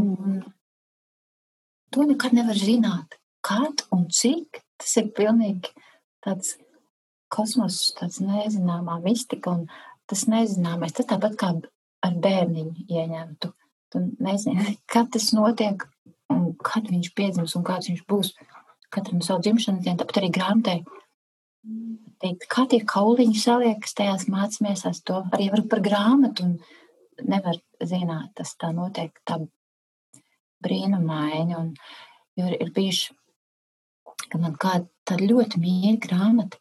[0.00, 0.40] Un
[1.92, 3.18] to nekad nevar zināt.
[3.46, 5.70] Kad un cik tas ir pilnīgi
[6.24, 6.56] tāds
[7.32, 9.66] kosmos, tāds nezināmā mistika un
[10.10, 10.94] tas nezināmais.
[10.96, 11.52] Tas tāpat kā
[12.06, 13.52] ar bērniņu ieņemtu.
[13.92, 15.86] Tu nezini, kad tas notiek,
[16.32, 18.32] un kad viņš piedzims un kāds viņš būs.
[18.92, 20.78] Katram savu dzimšanas dienu, tāpat arī grāmatai.
[22.22, 26.52] Teikt, kā tie kauliņi saliekas, tajās mācāmies to arī par grāmatu.
[27.26, 29.40] Nevar zināt, tas tā notiek tā
[30.64, 31.56] brīnumaini.
[31.58, 31.72] Un,
[32.38, 33.16] jo ir, bijuši,
[34.30, 36.60] ka man kāda ļoti mīļa grāmata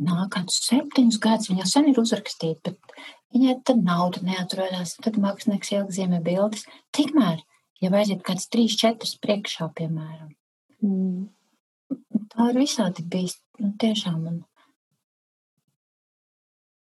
[0.00, 1.50] nāk kādus septiņus gadus.
[1.50, 2.96] Viņa jau sen ir uzrakstīta, bet
[3.34, 4.96] viņai tad nauda neatrodas.
[5.02, 6.66] Tad mākslinieks ielgzīmē bildes.
[6.96, 7.42] Tikmēr
[7.84, 10.32] ja aiziet kāds trīs, četras priekšā, piemēram.
[10.84, 11.28] Mm.
[12.34, 13.38] Tā ir visādi bijis.
[13.62, 14.22] Nu, tiešām.
[14.30, 14.38] Un,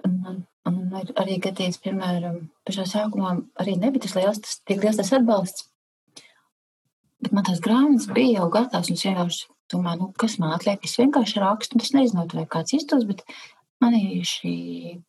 [0.06, 0.38] un, un,
[0.70, 0.78] un
[1.20, 5.66] arī gadījis, piemēram, pašā sākumā arī nebija tas liels, tas, tik liels tas atbalsts.
[7.20, 10.80] Bet man tās grāmatas bija jau gatavas, un es vienkārši domāju, nu, kas man atliek.
[10.86, 13.24] Es vienkārši rakstu, un es nezinu, vai kāds izdos, bet
[13.82, 14.54] man ir šī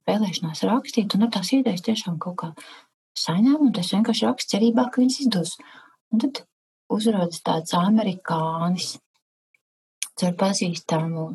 [0.08, 2.52] vēlēšanās rakstīt, un ar tās idejas tiešām kaut kā
[3.24, 5.56] saņēmu, un es vienkārši rakstu cerībā, ka viņas izdos.
[6.14, 6.44] Un tad
[6.94, 8.96] uzrodas tāds amerikānis,
[10.18, 11.28] caur pazīstamu,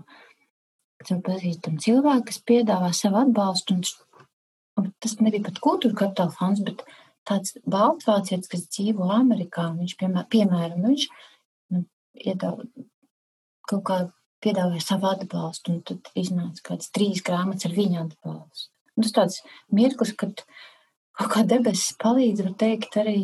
[1.07, 4.33] caur pazīstamu cilvēku, kas piedāvā savu atbalstu, un,
[4.81, 6.85] un tas nebija pat kultūra kapitāla fonds, bet
[7.29, 11.07] tāds baltvācietis, kas dzīvo Amerikā, viņš, piemēram, piemēram viņš
[11.75, 11.85] nu,
[12.19, 12.65] iedāv,
[13.71, 14.03] kaut kā
[14.43, 18.71] piedāvāja savu atbalstu, un tad iznāca kāds trīs grāmatas ar viņa atbalstu.
[18.97, 19.39] Un tas tāds
[19.73, 20.43] mirklis, kad
[21.19, 23.17] kaut kā debesis palīdz, var teikt, arī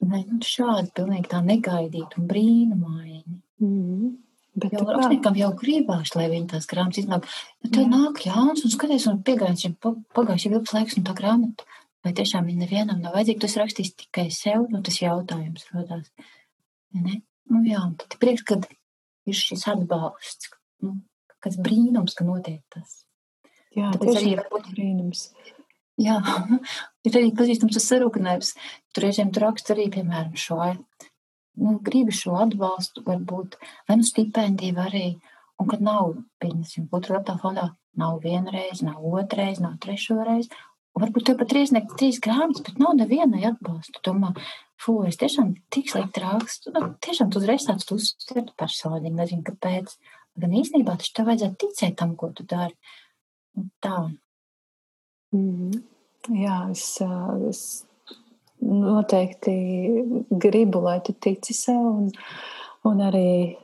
[0.00, 3.38] ne, nu, šādi pilnīgi tā negaidīt un brīnumaini.
[3.60, 4.18] Mm -hmm.
[4.60, 7.26] Bet jau rakstniekam jau gribās, lai viņi tās grāmatas iznāk.
[7.62, 9.76] Bet tev nāk jauns un skaties, un piegājis šim
[10.14, 11.64] pagājuši ilgs laiks, un tā grāmata
[12.04, 13.42] Vai tiešām viņa nevienam nav vajadzīga?
[13.44, 16.08] Tas rakstīs tikai sev, nu tas jautājums rodās.
[16.96, 17.20] Ne?
[17.50, 18.64] Nu, jā, tad prieks, kad
[19.28, 20.52] ir šis atbalsts,
[20.86, 20.96] nu,
[21.44, 23.02] kas brīnums, ka notiek tas.
[23.76, 25.26] Jā, Tāpēc arī varbūt brīnums.
[26.00, 26.20] Jā,
[27.06, 28.54] ir arī pazīstams tas sarūknējums.
[28.94, 30.60] Tur reizēm tur raksta arī, piemēram, šo,
[31.60, 33.58] nu, gribi šo atbalstu, varbūt,
[33.88, 35.04] vai nu stipendiju, arī,
[35.60, 37.68] un kad nav, pieņemsim, kultūra aptā fondā,
[38.00, 40.50] nav vienreiz, nav otrais, nav trešo reizi,
[40.98, 44.00] Varbūt tev pat rieznieks trīs grāmatas, bet nav nevienai atbalsta.
[44.06, 44.32] Domā,
[44.80, 46.72] fū, es tiešām tik slikti rakstu.
[46.74, 49.94] Nu, tiešām tu uzreiz tāds uztver personīgi, nezinu, kāpēc.
[50.40, 52.74] Gan īstenībā taču tev vajadzētu ticēt tam, ko tu dari.
[53.58, 54.00] Un tā.
[55.32, 55.82] Mm -hmm.
[56.36, 57.00] Jā, es,
[57.48, 57.86] es
[58.60, 59.54] noteikti
[60.30, 61.76] gribu, lai tu tici sev.
[61.76, 62.10] Un,
[62.84, 63.56] un arī,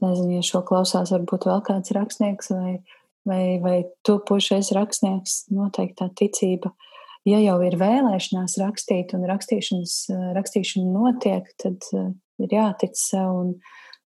[0.00, 2.78] nezinu, ja šo klausās, varbūt vēl kāds rakstnieks vai
[3.28, 6.72] vai, vai topošais rakstnieks, noteikti tā ticība.
[7.28, 11.84] Ja jau ir vēlēšanās rakstīt un rakstīšana notiek, tad
[12.40, 13.50] ir jātic sev un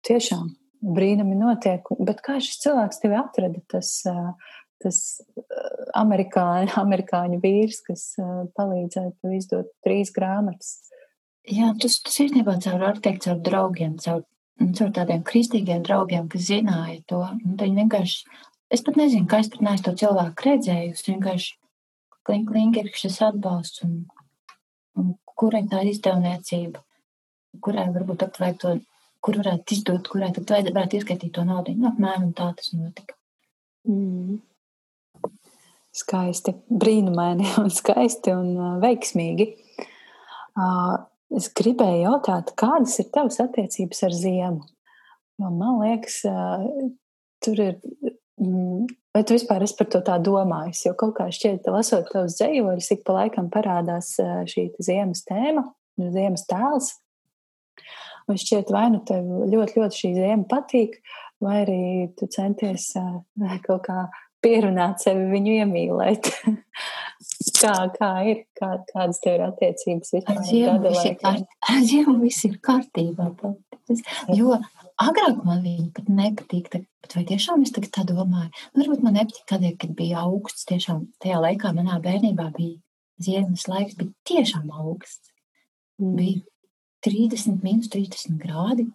[0.07, 0.49] tiešām
[0.97, 1.85] brīnumi notiek.
[2.01, 3.61] Bet kā šis cilvēks tevi atrada?
[3.69, 4.33] Tas, uh,
[4.83, 4.99] tas
[5.99, 10.77] amerikāņu, amerikāņu vīrs, kas uh, palīdzēja tev izdot trīs grāmatas.
[11.51, 14.23] Jā, tas, tas īstenībā caur, teikt, caur draugiem, caur,
[14.77, 17.25] caur tādiem kristīgiem draugiem, kas zināja to.
[17.61, 18.29] Viņi vienkārši
[18.71, 21.07] Es pat nezinu, kā es pat neesmu to cilvēku redzējusi.
[21.09, 21.55] Vienkārši
[22.27, 23.97] klink, klink ir šis atbalsts un,
[25.01, 25.09] un
[25.41, 26.85] kurai tā izdevniecība,
[27.67, 28.77] kurai varbūt vajag to,
[29.27, 31.75] kur varētu izdot, kurai tad varētu ieskaitīt to naudu.
[31.81, 33.19] Nu, apmēram tā tas notika.
[33.91, 34.39] Mm.
[35.97, 39.49] Skaisti, brīnumaini un skaisti un veiksmīgi.
[41.37, 44.65] Es gribēju jautāt, kādas ir tavas attiecības ar ziemu?
[45.41, 46.21] Jo man liekas,
[47.41, 47.79] tur ir
[48.41, 48.89] Mm.
[49.13, 50.85] Vai tu vispār esi par to tā domājis?
[50.87, 54.15] Jo kaut kā šķiet, lasot tavus dzējoļus, ik pa laikam parādās
[54.49, 55.67] šī ziemas tēma,
[56.01, 56.93] ziemas tēls.
[58.31, 60.97] Un šķiet, vai nu tev ļoti, ļoti šī ziema patīk,
[61.43, 61.83] vai arī
[62.17, 62.93] tu centies
[63.67, 64.07] kaut kā
[64.45, 66.33] pierunāt sevi viņu iemīlēt.
[67.61, 70.43] kā, kā ir, kā, kādas tev ir attiecības vispār?
[71.71, 73.33] Ar ziemu viss ir kārtībā.
[74.37, 74.61] Jo
[75.01, 76.67] Agrāk man viņa pat nepatīk,
[77.01, 78.51] bet vai tiešām es tā domāju?
[78.77, 80.67] Varbūt man nepatīk tādēļ, kad bija augsts.
[80.69, 82.77] Tiešām tajā laikā manā bērnībā bija
[83.25, 85.33] ziemas laiks, bija tiešām augsts.
[86.03, 86.13] Mm.
[86.19, 86.43] Bija
[87.07, 88.91] 30, minus 30 grādi,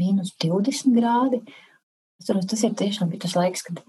[0.00, 1.42] minus 20 grādi.
[2.18, 3.84] Es domāju, tas ir tiešām tas laiks, kad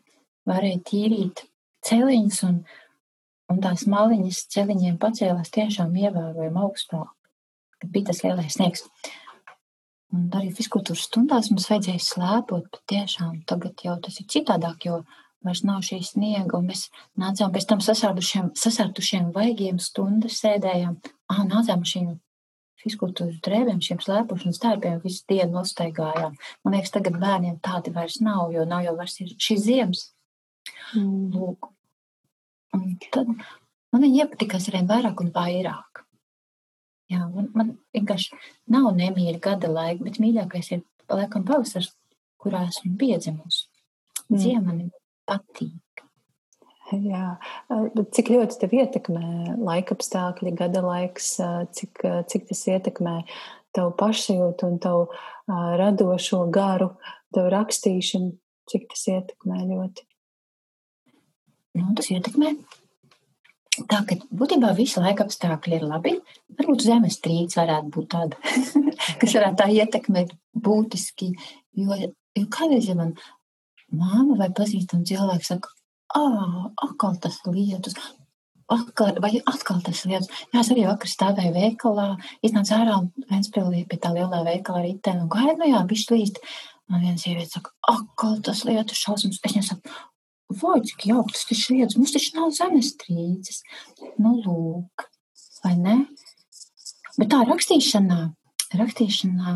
[0.50, 1.46] varēja tīrīt
[1.88, 2.60] celiņus un,
[3.54, 7.10] un tās maliņas celiņiem pacēlās tiešām ievērojami augstāk,
[7.80, 8.86] kad bija tas lielais sniegs.
[10.10, 15.04] Un arī fiziskultūras stundās mums vajadzēja slēpot, bet tiešām tagad jau tas ir citādāk, jo
[15.46, 16.88] vairs nav šī sniega, un mēs
[17.20, 20.98] nācām pēc tam sasārdušiem, sasārtušiem vaigiem stundas sēdējām,
[21.30, 22.10] ā, nācām šīm
[22.80, 26.36] fiziskultūras drēbēm, šiem slēpošanas tērpiem visu dienu nostaigājām.
[26.64, 30.08] Man liekas, tagad bērniem tādi vairs nav, jo nav jau vairs šīs ziemas.
[30.98, 31.30] Mm.
[31.36, 31.72] Lūk.
[32.78, 36.04] Un tad man viņi iepatikās arvien vairāk un vairāk.
[37.10, 38.38] Jā, man, man vienkārši
[38.70, 41.96] nav nemīļa gada laika, bet mīļākais ir laikam pavasars,
[42.40, 43.66] kurā esmu piedzimusi.
[44.30, 44.42] Mm.
[44.44, 44.90] Ziema man
[45.30, 46.04] patīk.
[46.90, 47.36] Jā,
[47.70, 51.36] bet cik ļoti tev ietekmē laika apstākļi, gada laiks,
[51.78, 52.02] cik,
[52.32, 53.16] cik tas ietekmē
[53.78, 55.04] tavu pašsajūtu un tavu
[55.50, 56.96] radošo garu,
[57.36, 58.34] tavu rakstīšanu,
[58.70, 60.09] cik tas ietekmē ļoti?
[61.78, 62.56] Nu, tas ietekmē
[63.88, 66.16] Tā ka būtībā visi laika apstākļi ir labi.
[66.58, 68.40] Varbūt zemestrīce varētu būt tāda,
[69.22, 70.34] kas varētu tā ietekmēt
[70.68, 71.30] būtiski.
[71.80, 72.00] Jo,
[72.36, 73.14] jo kādreiz ja man
[73.96, 75.72] māma vai pazīstama cilvēks saka,
[76.18, 77.96] ah, atkal tas lietus.
[78.70, 80.30] atkal, vai atkal tas lietas.
[80.52, 82.10] Jā, es arī vakar stāvēju veikalā,
[82.46, 86.44] iznācu ārā un Ventspilī pie tā lielā veikala ritē un gaidu, nu jā, bišķi līst.
[86.90, 89.38] Man viena sieviete saka, atkal tas lietas šausmas.
[89.46, 89.98] Es viņai saku,
[90.50, 93.62] vai cik jauki tas taču lietas, mums taču nav zemestrīces.
[94.18, 95.06] Nu, lūk,
[95.64, 95.98] vai ne?
[97.20, 98.22] Bet tā rakstīšanā,
[98.80, 99.56] rakstīšanā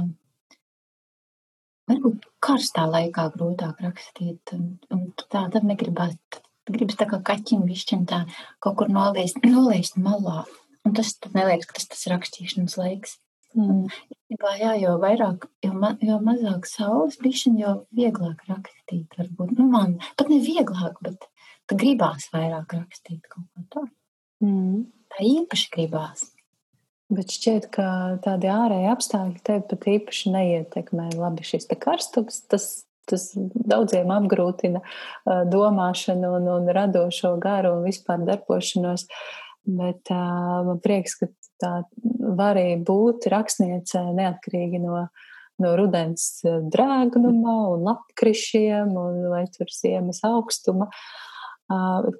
[1.89, 6.15] varbūt karstā laikā grūtāk rakstīt, un, un tā tad negribas,
[6.69, 8.23] gribas tā kā kaķim višķiņ tā
[8.63, 10.43] kaut kur nolīst, nolīst malā.
[10.83, 13.17] Un tas neliekas, ka tas tas rakstīšanas laiks.
[13.55, 13.85] Mm.
[14.33, 19.53] Jā, jā, jo vairāk, jo, ma, jo mazāk saules bišķiņ, jo vieglāk rakstīt varbūt.
[19.59, 21.27] Nu, man pat ne vieglāk, bet
[21.69, 23.91] gribās vairāk rakstīt kaut ko tādu.
[24.43, 24.85] Mm.
[25.13, 26.25] Tā īpaši gribās.
[27.13, 27.85] Bet šķiet, ka
[28.25, 31.11] tādi ārēji apstākļi tevi pat īpaši neietekmē.
[31.19, 32.67] Labi, šis karstums, tas,
[33.09, 34.81] tas daudziem apgrūtina
[35.51, 39.05] domāšanu un, un radošo garu un vispār darbošanos.
[39.63, 41.29] Bet uh, man prieks, ka
[41.63, 41.73] tā
[42.37, 45.07] var arī būt rakstniece neatkarīgi no,
[45.63, 50.89] no rudens drēgnuma un lapkrišiem un vai tur ziemas augstuma.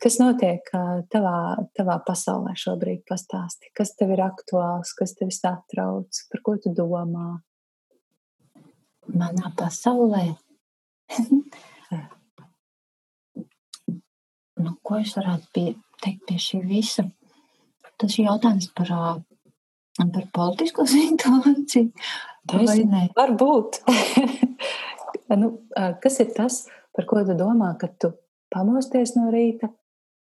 [0.02, 0.70] Kas notiek
[1.12, 1.38] tavā,
[1.76, 3.04] tavā pasaulē šobrīd?
[3.10, 7.28] Pastāsti, kas tev ir aktuāls, kas tev satrauc, par ko tu domā?
[9.14, 10.26] Manā pasaulē.
[14.64, 15.68] nu, ko es varētu pie,
[16.02, 17.04] teikt pie šī visa?
[18.00, 18.90] Tas ir jautājums par,
[20.00, 21.92] par politisko situāciju.
[22.50, 22.82] Tas
[23.16, 23.80] var būt.
[25.40, 25.54] nu,
[26.04, 26.64] kas ir tas,
[26.96, 28.12] par ko tu domā, kad tu
[28.54, 29.70] pamosties no rīta,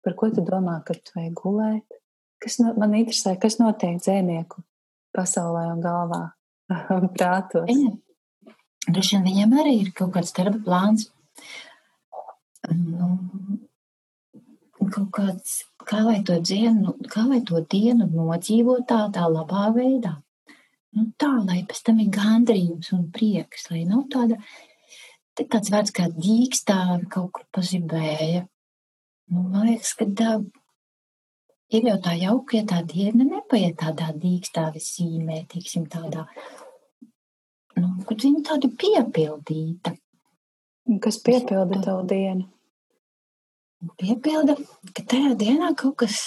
[0.05, 1.99] par ko tu domā, ka tu vajag gulēt?
[2.43, 4.63] Kas no, man interesē, kas notiek dzēnieku
[5.15, 6.23] pasaulē un galvā
[6.97, 7.67] un prātos?
[7.69, 7.99] Viņam,
[8.89, 11.11] droši vien viņam arī ir kaut kāds darba plāns.
[12.71, 13.13] Nu,
[14.93, 20.19] kaut kāds, kā lai to dienu, kā lai to dienu nodzīvot tādā labā veidā.
[20.93, 24.37] Nu, tā, lai pēc tam ir gandrījums un prieks, lai nav tāda
[25.33, 28.43] Te tāds vārds kā dīkstāvi kaut kur pazibēja.
[29.33, 30.33] Nu, man liekas, ka tā
[31.73, 36.27] ir jau tā jauka, ja tā diena nepaiet tādā dīkstāvi zīmē, tiksim tādā,
[37.79, 39.95] nu, kad viņa tāda piepildīta.
[41.01, 42.51] Kas piepilda tavu dienu?
[43.99, 44.57] Piepilda,
[44.95, 46.19] ka tajā dienā kaut kas,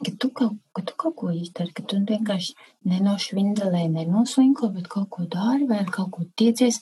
[0.00, 2.56] ka tu kaut, ka tu kaut ko izdari, ka tu vienkārši
[2.90, 6.80] nenošvindelē, nenoslinko, bet kaut ko dari vai kaut ko tiecies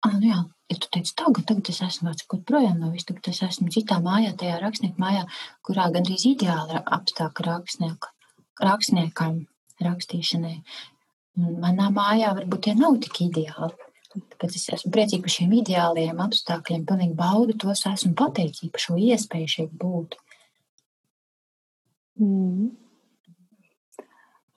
[0.00, 0.38] Ah, nu jā,
[0.72, 3.98] ja tu teici, tagad, tagad es esmu kaut projām no vis, tagad es esmu citā
[4.00, 5.26] mājā, tajā rakstnieku mājā,
[5.66, 8.08] kurā gandrīz ideāli apstākļi rakstnieku,
[8.64, 9.42] rakstniekam
[9.84, 10.54] rakstīšanai.
[11.66, 13.89] Manā mājā varbūt tie nav tik ideāli.
[14.10, 18.98] Tāpēc es esmu priecīga par šiem ideāliem apstākļiem, pilnīgi baudu tos, esmu pateicīga par šo
[18.98, 20.16] iespēju šeit būt.
[22.20, 22.72] Mm.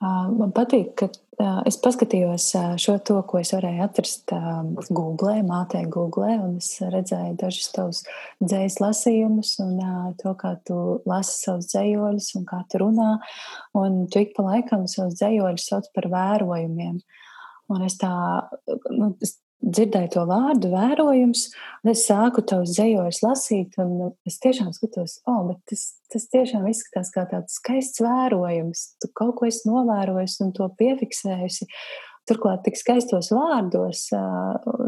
[0.02, 1.06] Man patīk, ka
[1.64, 2.50] es paskatījos
[2.82, 4.34] šo to, ko es varēju atrast
[4.90, 8.02] Google, mātē Google, un es redzēju dažus tavus
[8.42, 9.78] dzējas lasījumus un
[10.20, 13.12] to, kā tu lasi savus dzējoļus un kā tu runā,
[13.80, 17.00] un tu ik pa laikam savus dzējoļus sauc par vērojumiem.
[17.72, 18.12] Un es tā,
[18.92, 21.44] nu, es dzirdēju to vārdu, vērojums,
[21.84, 26.26] un es sāku tos zejojus lasīt, un es tiešām skatos, o, oh, bet tas, tas
[26.32, 28.86] tiešām izskatās kā tāds skaists vērojums.
[29.02, 31.70] Tu kaut ko esi novērojis un to piefiksējusi.
[32.24, 34.06] Turklāt tik skaistos vārdos,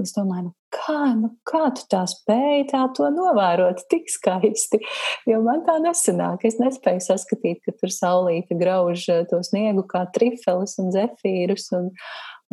[0.01, 4.81] es domāju, nu kā, nu kā tu tā spēji tā to novērot tik skaisti,
[5.29, 6.47] jo man tā nesanāk.
[6.49, 11.93] Es nespēju saskatīt, ka tur saulīte grauž to sniegu kā trifelus un zefīrus un,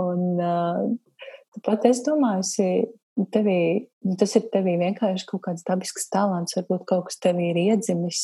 [0.04, 1.00] un
[1.54, 2.44] Tāpat es domāju,
[3.34, 3.86] tevī,
[4.18, 8.22] tas ir tevī vienkārši kaut kāds dabisks talants, varbūt kaut kas tevī ir iedzimis,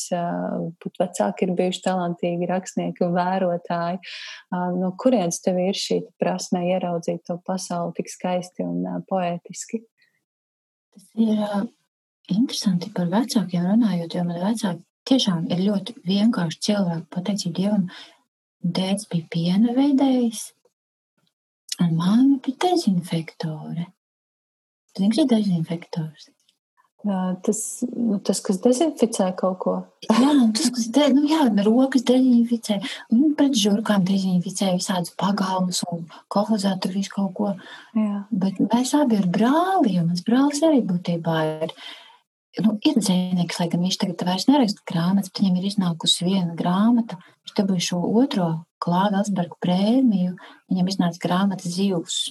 [0.82, 4.02] pat vecāki ir bijuši talantīgi rakstnieki un vērotāji.
[4.80, 9.84] No kurienes tev ir šī prasme ieraudzīt to pasauli tik skaisti un poētiski?
[10.96, 11.44] Tas ir
[12.34, 17.86] interesanti par vecākiem runājot, jo man vecāki tiešām ir ļoti vienkārši cilvēki, pateicību Dievam.
[18.60, 20.42] Dēds bija piena veidējs,
[21.80, 23.88] Un māma bija dezinfektore.
[24.94, 26.30] Tu zini, kas ir dezinfektors?
[27.46, 27.60] Tas,
[27.96, 29.76] nu, tas, kas dezinficē kaut ko.
[30.10, 32.76] jā, nu, tas, kas de, nu, jā, rokas dezinficē,
[33.15, 37.54] un pret žurkām dezinficē visādus pagalmus un kolonizātu visu kaut ko.
[37.96, 38.26] Jā.
[38.44, 41.76] Bet mēs abi ar brāli, jo mans brālis arī būtībā ir
[42.64, 46.58] nu, ir dzinieks, lai gan viņš tagad vairs neraksta grāmatas, bet viņam ir iznākusi viena
[46.58, 47.20] grāmata.
[47.44, 48.50] Viņš dabūja šo otro
[48.82, 50.36] Klāra Elsberga prēmiju.
[50.72, 52.30] Viņam iznāca grāmata Zivs.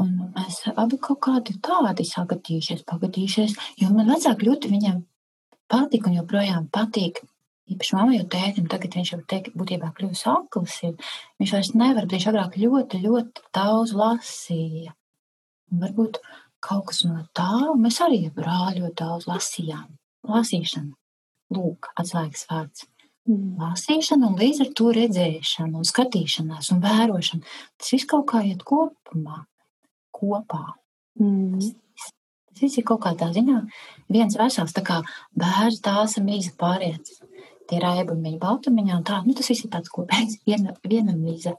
[0.00, 4.98] Un mēs abi kaut kādi tādi sagatījušies, pagadījušies, jo man vecāki ļoti viņam
[5.72, 7.22] patīk un joprojām patīk
[7.72, 10.76] īpaši mamma, jo tētim tagad viņš jau teikt, būtībā kļuvis akls,
[11.40, 14.94] viņš vairs nevar, bet viņš agrāk ļoti, ļoti daudz lasīja.
[15.72, 16.20] Un varbūt
[16.66, 19.88] kaut kas no tā, mēs arī brāļi ļoti daudz lasījām.
[20.26, 20.92] Lasīšana,
[21.54, 22.86] lūk, atslēgas vārds.
[23.26, 23.56] Mm.
[23.58, 27.56] Lasīšana un līdz ar to redzēšana un skatīšanās un vērošana.
[27.78, 29.42] Tas viss kaut kā iet kopumā,
[30.14, 30.64] kopā.
[31.22, 31.58] Mm.
[31.58, 33.62] Tas viss ir kaut kādā ziņā
[34.14, 35.00] viens vesels, tā kā
[35.38, 37.18] bērns, tās ir mīza pārējais
[37.70, 39.20] tie raibumiņi baltumiņā un tā.
[39.26, 41.56] Nu, tas viss ir tāds kopējs, viena, viena mīza.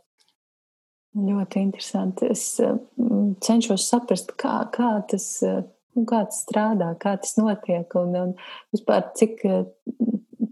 [1.17, 2.29] Ļoti interesanti.
[2.33, 5.25] Es mm, cenšos saprast, kā, kā, tas,
[5.97, 8.35] nu, kā tas strādā, kā tas notiek un, un
[8.75, 9.41] vispār cik,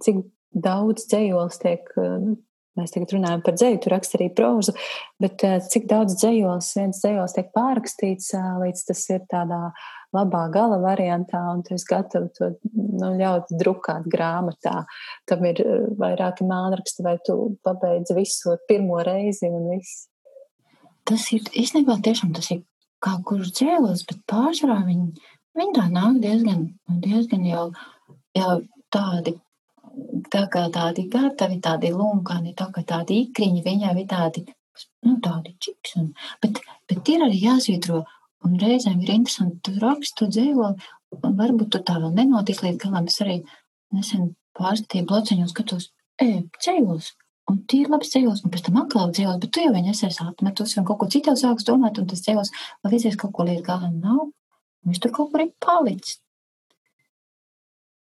[0.01, 0.23] cik
[0.56, 1.91] daudz dzējols tiek,
[2.23, 2.38] nu,
[2.80, 4.73] mēs tagad runājam par dzēju, tu raksti arī prózu,
[5.21, 9.62] bet cik daudz dzējols, viens dzējols tiek pārrakstīts, līdz tas ir tādā
[10.15, 14.84] labā gala variantā, un tu esi gatavs to nu, ļaut drukāt grāmatā.
[15.30, 20.06] Tam ir eh, vairāki mākslinieki, vai tu pabeidz visu pirmo reizi un viss.
[21.05, 22.63] Tas ir īstenībā tiešām tas ir
[23.05, 25.11] kā kurš dzēlos, bet pārsvarā viņi,
[25.57, 26.67] viņi tā nāk diezgan,
[27.05, 27.65] diezgan jau,
[28.37, 28.59] jau
[28.93, 29.37] tādi.
[30.33, 34.41] Tā kā tādi gatavi, tādi lunkani, tā kā tādi ikriņi, viņai ir tādi,
[35.07, 35.93] nu, tādi čips.
[36.01, 36.09] Un,
[36.43, 38.01] bet, bet ir arī jāsvītro,
[38.45, 42.81] Un reizēm ir interesanti, tu raksti to dzīvoli, un varbūt tu tā vēl nenotiek līdz
[42.83, 43.07] galam.
[43.09, 43.39] Es arī
[43.95, 45.87] nesen pārskatīju blociņu un skatos,
[46.21, 47.13] ej, dzīvols.
[47.51, 50.73] Un ir labi dzīvos, un pēc tam atkal dzīvos, bet tu jau viņu esi atmetus,
[50.79, 53.99] un kaut ko citu sāks domāt, un tas dzīvos vēl izies kaut ko līdz galam
[54.01, 54.23] nav.
[54.86, 56.19] Viņš tur kaut kur ir palicis.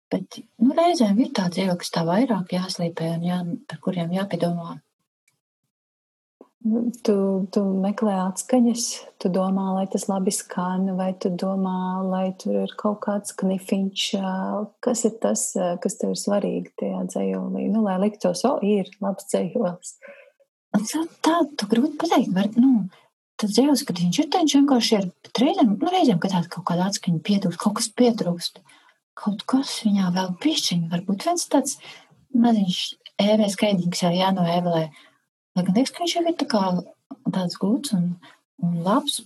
[0.08, 3.38] Bet nu, reizēm ir tāds dzīvoklis, kas tā vairāk jāslīpē un jā,
[3.68, 4.78] par kuriem jāpiedomā.
[6.58, 7.14] Tu,
[7.54, 8.84] tu meklē atskaņas,
[9.22, 14.06] tu domā, lai tas labi skan, vai tu domā, lai tur ir kaut kāds knifiņš,
[14.82, 17.68] kas ir tas, kas tev ir svarīgi tajā dzējolī.
[17.70, 19.94] Nu, lai liktos, o, ir labs dzējols.
[21.22, 22.88] Tā, tu grūti pateikt, var, nu,
[23.38, 26.66] tas dzējos, kad viņš ir, viņš vienkārši ir, bet reizēm, nu, reizēm, kad tāda kaut
[26.72, 28.64] kāda atskaņa pietrūkst, kaut kas pietrūkst,
[29.22, 31.78] kaut kas viņā vēl pišķiņ, varbūt viens tāds
[32.34, 32.86] maziņš
[33.22, 34.88] ēvē skaidrīgs jau jānoēvelē.
[34.90, 35.07] No Lai
[35.66, 36.62] gan liekas, ka viņš jau ir tā kā
[37.34, 38.12] tāds gluds un,
[38.64, 39.22] un labs.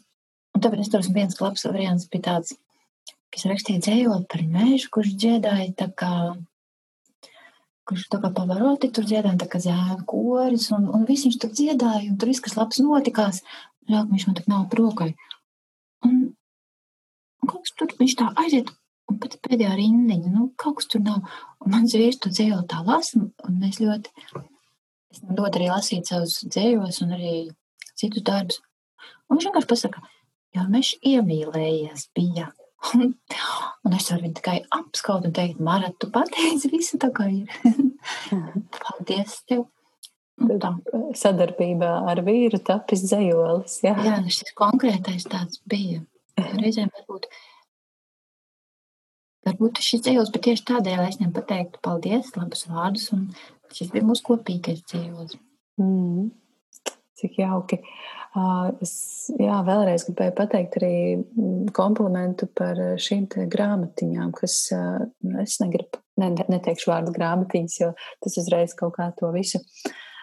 [0.53, 2.57] Un tāpēc tur viens labs variants bija tāds,
[3.33, 6.13] kas rakstīja dzējot par mežu, kurš dziedāja tā kā,
[7.89, 11.55] kurš tā kā pavaroti tur dziedāja, tā kā zēna koris, un, un viss viņš tur
[11.57, 13.41] dziedāja, un tur viss, kas labs notikās,
[13.89, 15.13] ka viņš man tik nav prokai.
[16.07, 16.23] Un,
[17.41, 18.71] un kaut kas tur viņš tā aiziet,
[19.11, 21.25] un pat pēdējā rindiņa, nu, kaut kas tur nav.
[21.65, 24.13] Un mans vīrs to dzējot tā lasa, un mēs ļoti
[25.13, 27.35] Es man dod arī lasīt savus dzējos un arī
[27.99, 28.63] citus darbus.
[29.29, 30.03] Un viņš vienkārši pasaka,
[30.57, 32.51] jo mēs iemīlējies bija.
[32.93, 37.53] un es varu viņu tikai apskaut un teikt, Mara, tu pateici visu tā kā ir.
[38.83, 39.69] Paldies tev.
[41.15, 43.79] Sadarbībā ar vīru tapis dzējolis.
[43.85, 46.01] Jā, jā nu šis konkrētais tāds bija.
[46.63, 47.29] Reizēm varbūt,
[49.47, 53.29] varbūt šis dzējos, bet tieši tādēļ es viņam pateiktu paldies, labus vārdus un
[53.73, 55.37] Šis bija mūsu kopīgais dzīvos.
[55.81, 56.31] Mm.
[57.23, 57.79] Cik jauki.
[58.83, 58.95] Es
[59.37, 64.55] jā, vēlreiz gribēju pateikt arī mm, komplimentu par šīm grāmatiņām, kas
[65.43, 67.91] es negribu, ne, neteikšu vārdu grāmatiņas, jo
[68.25, 69.61] tas uzreiz kaut kā to visu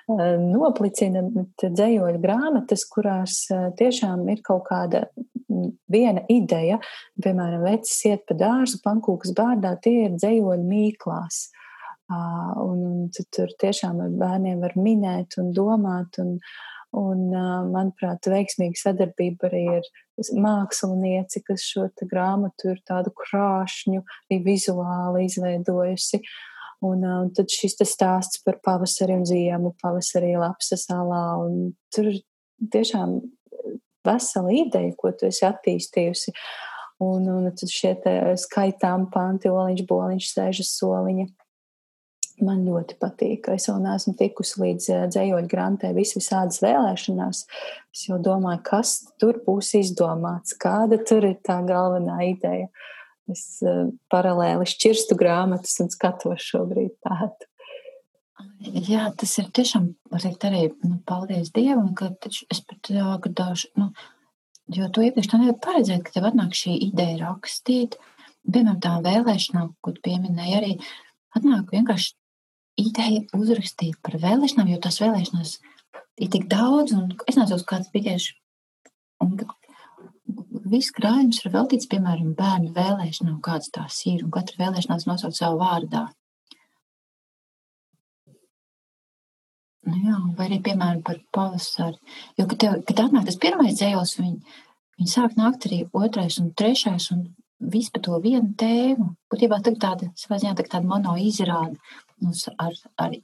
[0.10, 1.22] noplicina.
[1.62, 3.44] Dzējoļu grāmatas, kurās
[3.78, 6.80] tiešām ir kaut kāda mm, viena ideja,
[7.22, 11.50] piemēram, vecis iet pa dārzu, pankūkas bārdā, tie ir dzējoļu mīklās.
[12.10, 16.18] Un, un tur tiešām ar bērniem var minēt un domāt.
[16.22, 16.38] Un,
[16.98, 17.26] un,
[17.70, 19.90] manuprāt, veiksmīga sadarbība arī ir
[20.42, 26.24] mākslinieci, kas šo grāmatu ir tādu krāšņu, arī vizuāli izveidojusi.
[26.88, 31.26] Un, un tad šis stāsts par pavasari un ziemu, pavasarī lapsa salā.
[31.94, 32.08] Tur
[32.72, 33.20] tiešām
[34.08, 36.34] vesela ideja, ko tu esi attīstījusi.
[37.04, 37.94] Un, un tad šie
[38.40, 41.28] skaitām panti, oliņš, boliņš, sēžas soliņa.
[42.46, 43.50] Man ļoti patīk.
[43.52, 47.42] Es vēl neesmu tikusi līdz eh, dzējoļu grāmatai, visas visādas vēlēšanās.
[47.96, 52.70] Es jau domāju, kas tur būs izdomāts, kāda tur ir tā galvenā ideja.
[53.30, 57.50] Es uh, paralēli šķirstu grāmatas un skatos šobrīd tādu.
[58.60, 63.90] Jā, tas ir tiešām, var teikt, arī nu, paldies Dievam, ka es pat gādāšu, nu,
[64.76, 68.00] jo to iepriekš tā nevar paredzēt, ka tev atnāk šī ideja rakstīt.
[68.50, 70.72] Piemēram, tā vēlēšanā, ko tu pieminēji, arī
[71.38, 72.16] atnāk vienkārši
[72.80, 75.56] ideja uzrakstīt par vēlēšanām, jo tās vēlēšanas
[76.20, 78.36] ir tik daudz, un es nezinu, kāds bija tieši.
[79.24, 79.36] Un
[80.70, 85.60] viss krājums ir veltīts, piemēram, bērnu vēlēšanām, kādas tās ir, un katra vēlēšanās nosauc savu
[85.64, 86.08] vārdā.
[89.90, 91.98] Nu jā, vai arī, piemēram, par pavasari.
[92.38, 94.60] Jo, kad, tev, kad atnāk tas pirmais dzējos, viņi,
[95.00, 97.24] viņi sāk nākt arī otrais un trešais un
[97.74, 99.14] viss par to vienu tēmu.
[99.32, 101.74] Būtībā tā tāda, savā ziņā, tā tāda mono izrāda
[102.24, 103.16] mums ar, ar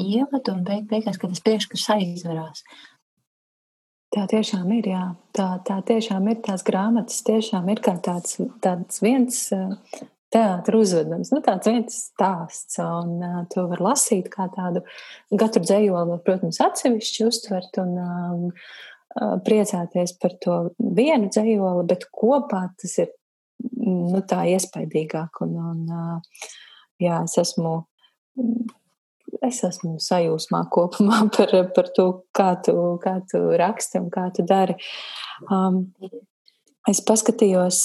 [0.00, 2.64] ievadu un beig, beigās, kad tas priekškars aizverās.
[4.10, 5.04] Tā tiešām ir, jā.
[5.36, 9.44] Tā, tā tiešām ir tās grāmatas, tiešām ir kā tāds, tāds viens
[10.34, 12.78] teātris uzvedams, nu, tāds viens stāsts.
[12.82, 14.82] Un uh, to var lasīt kā tādu
[15.38, 22.66] katru dzējoli, protams, atsevišķi uztvert un um, uh, priecāties par to vienu dzējoli, bet kopā
[22.80, 23.12] tas ir
[23.78, 25.42] nu, tā iespaidīgāk.
[25.46, 26.50] Un, un, uh,
[27.02, 27.80] jā, es esmu.
[29.46, 34.46] Es esmu sajūsmā kopumā par, par to, kā tu, kā tu raksti un kā tu
[34.46, 34.76] dari.
[35.50, 35.86] Um,
[36.88, 37.82] Es paskatījos,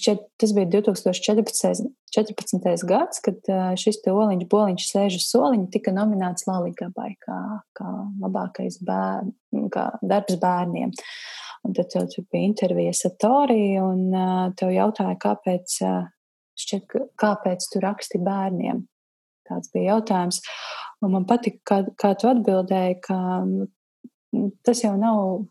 [0.00, 1.90] šķiet, tas bija 2014.
[2.08, 2.86] 14.
[2.88, 7.36] gads, kad šis te oliņš, boliņš, sēžu soliņš tika nominēts Laligabai kā,
[7.76, 7.90] kā
[8.22, 9.28] labākais bēr,
[9.74, 10.94] kā darbs bērniem.
[11.68, 14.16] Un tad tev tur bija intervija Satori, un
[14.56, 15.76] tev jautāja, kāpēc,
[16.64, 18.86] šķiet, kāpēc tu raksti bērniem.
[19.48, 20.42] Tāds bija jautājums.
[21.04, 23.68] Un man patika, kā, kā tu atbildēji, ka nu,
[24.66, 25.46] tas jau nav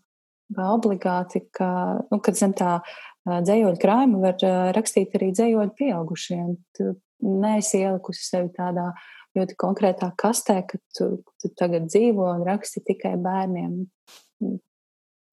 [0.56, 1.70] obligāti, ka,
[2.12, 2.80] nu, kad zem tā
[3.28, 6.56] dzējoļu krājuma var rakstīt arī dzējoļu pieaugušiem.
[6.78, 6.92] Tu
[7.26, 8.92] neesi ielikusi sevi tādā
[9.38, 11.10] ļoti konkrētā kastē, ka tu,
[11.42, 13.84] tu tagad dzīvo un raksti tikai bērniem.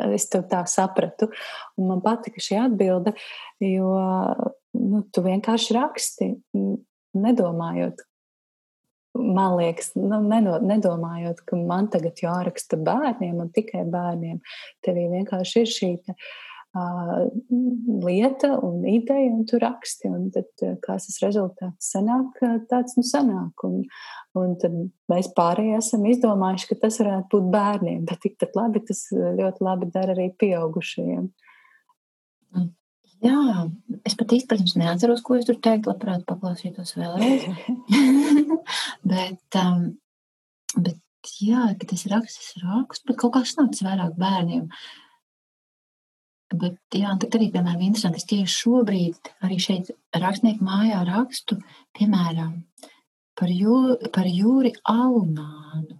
[0.04, 1.28] Es tev tā sapratu,
[1.78, 3.12] un man patika šī atbilde,
[3.62, 3.92] jo
[4.74, 6.30] nu, tu vienkārši raksti,
[7.14, 8.02] nedomājot,
[9.18, 14.40] man liekas, nu, neno, nedomājot, ka man tagad jāraksta bērniem un tikai bērniem.
[14.84, 16.44] Tevī vienkārši ir šī te, uh,
[18.04, 20.10] lieta un ideja, un tu raksti.
[20.10, 20.50] Un tad,
[20.82, 22.40] kāds tas rezultāts sanāk,
[22.70, 23.66] tāds nu sanāk.
[23.66, 23.84] Un,
[24.38, 24.74] un tad
[25.12, 29.90] mēs pārējie esam izdomājuši, ka tas varētu būt bērniem, bet tikpat labi tas ļoti labi
[29.94, 31.30] dara arī pieaugušajiem.
[33.22, 33.68] Jā,
[34.04, 35.92] es pat protams, neatceros, ko es tur teiktu.
[35.92, 37.46] Labprāt, paklausītos vēlreiz.
[39.12, 39.86] bet, um,
[40.74, 41.00] bet,
[41.40, 44.68] jā, ka tas raksts, tas raksts, bet kaut kā sanāks vairāk bērniem.
[46.54, 51.56] Bet, jā, tad arī, piemēram, interesanti, es tieši šobrīd arī šeit rakstnieku mājā rakstu,
[51.96, 52.58] piemēram,
[53.38, 53.78] par, jū,
[54.14, 55.98] par Jūri Alunānu.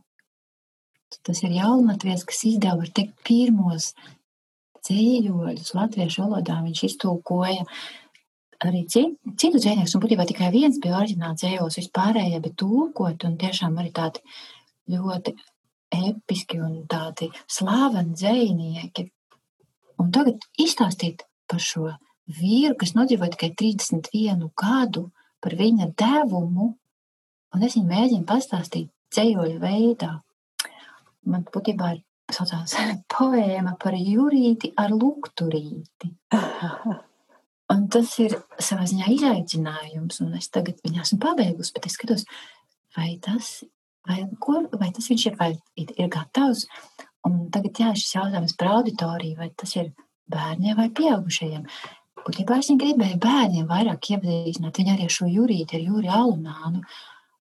[1.24, 3.92] Tas ir jaunatvies, kas izdeva, var teikt, pirmos
[4.88, 7.64] dzīvoļus latviešu valodā viņš iztulkoja
[8.64, 13.76] arī citu, dzēniekus, un būtībā tikai viens bija oriģināls dzējos, vispārējie bija tulkot, un tiešām
[13.80, 14.22] arī tādi
[14.94, 15.34] ļoti
[15.94, 19.06] episki un tādi slāveni dzējnieki.
[20.02, 21.90] Un tagad izstāstīt par šo
[22.38, 25.08] vīru, kas nodzīvoja tikai 31 gadu,
[25.44, 26.70] par viņa devumu,
[27.54, 30.14] un es viņu mēģinu pastāstīt dzējoļu veidā.
[31.28, 32.02] Man būtībā ir
[32.34, 32.76] saucās
[33.14, 36.12] poēma par jūrīti ar lukturīti.
[37.72, 42.26] Un tas ir savā ziņā izaicinājums, un es tagad viņu esmu pabeigusi, bet es skatos,
[42.92, 43.62] vai tas,
[44.04, 45.48] vai, ko, vai tas viņš ir, vai
[45.80, 46.66] ir, gatavs.
[47.24, 49.94] Un tagad jā, šis jautājums par auditoriju, vai tas ir
[50.30, 51.64] bērniem vai pieaugušajiem.
[52.24, 56.84] Būtībā es gribēju bērniem vairāk iepazīstināt viņu arī šo jūrīti, ar jūri alunānu,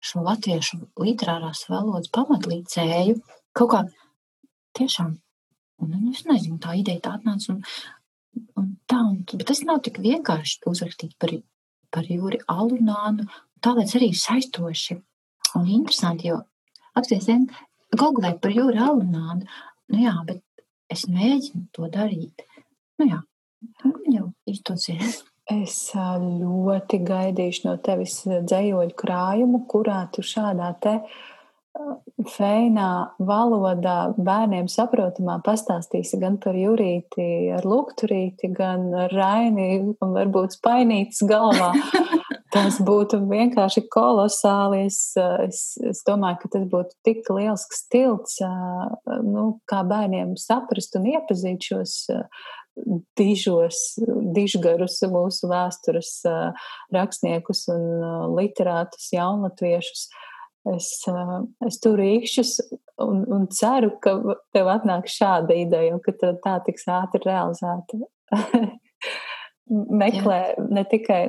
[0.03, 3.17] šo latviešu literārās valodas pamatlīdzēju.
[3.55, 3.81] Kaut kā
[4.77, 5.15] tiešām,
[5.81, 7.55] un nu, es nezinu, tā ideja tā atnāca.
[7.55, 7.63] Un,
[8.59, 11.33] un tā, un, bet tas nav tik vienkārši uzrakstīt par,
[11.93, 13.27] par Jūri Alunānu,
[13.63, 14.99] tāpēc arī saistoši
[15.59, 16.41] un interesanti, jo
[16.97, 17.27] apsties
[17.97, 19.49] googlēt par Jūri Alunānu,
[19.91, 20.43] nu jā, bet
[20.91, 22.45] es mēģinu to darīt.
[22.99, 23.19] Nu jā,
[24.11, 25.21] jau izdosies.
[25.51, 31.15] Es ļoti gaidīšu no tevis dzējoļu krājumu, kurā tu šādā te uh,
[32.35, 32.89] feinā
[33.23, 41.71] valodā bērniem saprotamā pastāstīsi gan par Jurīti ar lukturīti, gan Raini un varbūt spainītas galvā.
[42.51, 44.81] Tas būtu vienkārši kolosāli.
[44.89, 48.41] Es, es, es domāju, ka tas būtu tik liels stilts,
[49.23, 51.93] nu, kā bērniem saprast un iepazīt šos
[53.19, 53.79] dižos,
[54.35, 56.11] dižgarus mūsu vēstures
[56.91, 57.87] rakstniekus un
[58.35, 60.09] literātus jaunlatviešus.
[60.69, 60.91] Es,
[61.65, 62.51] es turu īkšķus
[63.01, 64.13] un, un ceru, ka
[64.53, 67.97] tev atnāk šāda ideja un ka tā tiks ātri realizēta.
[69.71, 70.65] meklē jā.
[70.75, 71.21] ne tikai,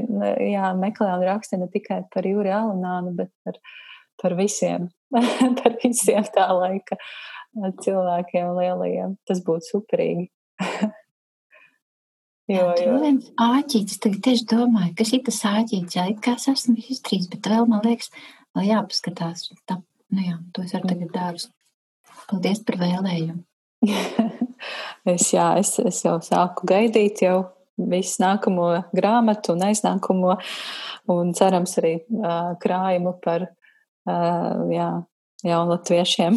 [0.51, 3.59] jā, meklē un raksta ne tikai par Jūri Alunānu, bet par,
[4.23, 4.89] par visiem,
[5.61, 6.99] par visiem tā laika
[7.53, 9.17] cilvēkiem lielajiem.
[9.29, 10.29] Tas būtu superīgi.
[12.57, 12.99] jo, jo.
[13.47, 17.51] āķītis, tagad tieši domāju, kas ir tas āķītis, jā, it kā es esmu izdarījis, bet
[17.53, 18.11] vēl man liekas,
[18.57, 19.49] vēl jāpaskatās.
[19.67, 19.81] Tā
[20.13, 21.41] Nu jā, to es arī tagad daru.
[22.29, 23.41] Paldies par vēlējumu.
[25.15, 27.39] es, jā, es, es jau sāku gaidīt jau
[27.81, 30.37] visu nākamo grāmatu un aiznākamo,
[31.17, 34.91] un cerams arī uh, krājumu par uh, jā,
[35.49, 36.37] jaunlatviešiem.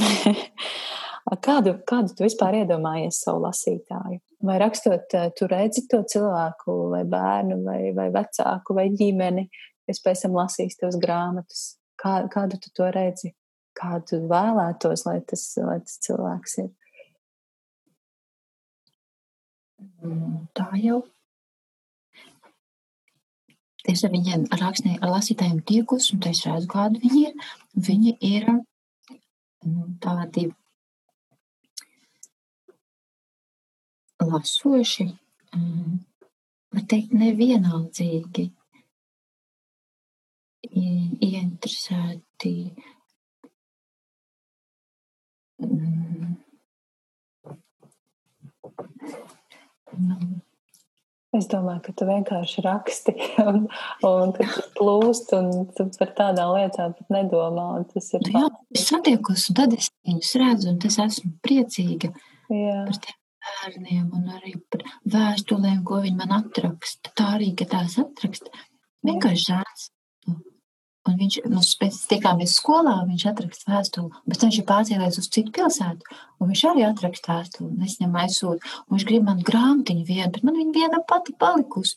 [1.49, 4.22] kādu, kādu tu vispār iedomājies savu lasītāju?
[4.45, 9.49] Vai rakstot, tu redzi to cilvēku, vai bērnu, vai, vai vecāku, vai ģimeni,
[9.89, 11.74] kas pēc tam lasīs tavas grāmatas?
[12.02, 13.34] Kā, kādu tu to redzi?
[13.76, 16.72] Kādu vēlētos, lai tas, lai tas cilvēks ir?
[20.04, 21.04] Mm, tā jau
[23.86, 27.50] Es ar viņiem, ar, rakstnie, ar lasītājiem tiekus, un es redzu, kādi viņi ir.
[27.88, 30.48] Viņi ir nu, tādi
[34.26, 35.06] lasoši,
[35.54, 38.48] var teikt, nevienaldzīgi
[40.76, 42.55] ieinteresēti.
[49.95, 50.17] Nu,
[51.36, 53.13] Es domāju, ka tu vienkārši raksti
[53.49, 53.65] un,
[54.07, 54.45] un tu
[54.78, 57.65] plūst, un tu par tādām lietām pat nedomā.
[57.91, 58.23] Tas ir.
[58.30, 62.78] Nu jā, es satiekos, un tad es viņus redzu, un es esmu priecīga jā.
[62.88, 67.11] par tiem bērniem, un arī par vēstulēm, ko viņi man atraksta.
[67.17, 68.53] Tā arī, ka tās atraksta,
[69.05, 69.89] vienkārši žēls.
[71.06, 75.53] Un viņš mums pēc tikāmies skolā, viņš atraksta vēstuli, bet viņš ir pārcēlies uz citu
[75.53, 80.47] pilsētu, viņš arī atraksta vēstuli, un es viņam aizsūtu, viņš grib man grāmatiņu vienu, bet
[80.47, 81.93] man viņa viena pati palikusi.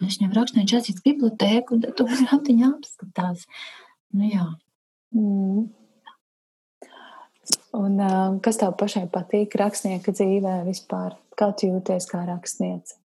[0.00, 3.48] Un es viņam rakstu, viņš aiziet bibliotēku, un tad to grāmatiņu apskatās.
[4.16, 4.46] Nu jā.
[5.16, 5.68] Mm.
[7.80, 8.00] Un
[8.44, 11.16] kas tev pašai patīk rakstnieka dzīvē vispār?
[11.38, 12.99] Kā tu jūties kā rakstniece?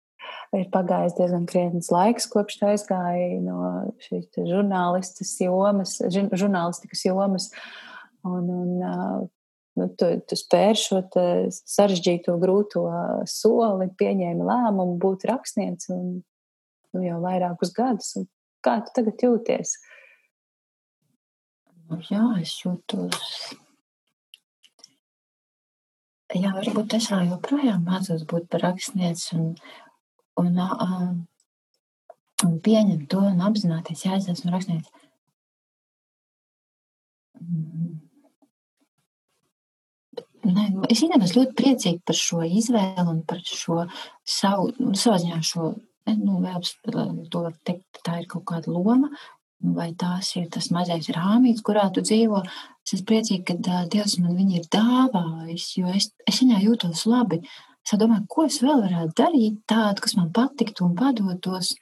[0.54, 3.72] Ir pagājis diezgan krietnes laiks, kopš tā aizgāja no
[4.06, 7.50] šīs žurnālistikas jomas, žurnālistikas jomas.
[8.26, 8.70] Un, un,
[9.78, 11.02] nu, tu, tu spēr šo
[11.54, 12.86] sarežģīto, grūto
[13.30, 16.08] soli, pieņēmi lēmumu būt rakstnieks un
[16.96, 18.16] nu, jau vairākus gadus.
[18.20, 18.30] Un
[18.66, 19.76] kā tu tagad jūties?
[21.86, 23.56] Nu, jā, es jūtos.
[26.34, 29.36] Jā, varbūt es joprojām mācos būt par rakstnieci.
[29.38, 29.52] Un,
[30.42, 31.08] un, uh,
[32.46, 34.92] un pieņemt to un apzināties, ja es esmu rakstnieks.
[40.46, 43.86] Ne, es īstenībā esmu ļoti priecīga par šo izvēli un par šo
[44.22, 45.72] savu, nu, savā ziņā šo,
[46.20, 46.68] nu, vēl
[47.34, 49.10] to teikt, tā ir kaut kāda loma,
[49.76, 52.44] vai tās ir tas mazais rāmīts, kurā tu dzīvo.
[52.86, 57.42] Es esmu priecīga, ka Dievs man viņu ir dāvājis, jo es, es viņā jūtos labi.
[57.42, 61.76] Uh, Es domāju, ko es vēl varētu darīt tādu, kas man patiktu un padotos.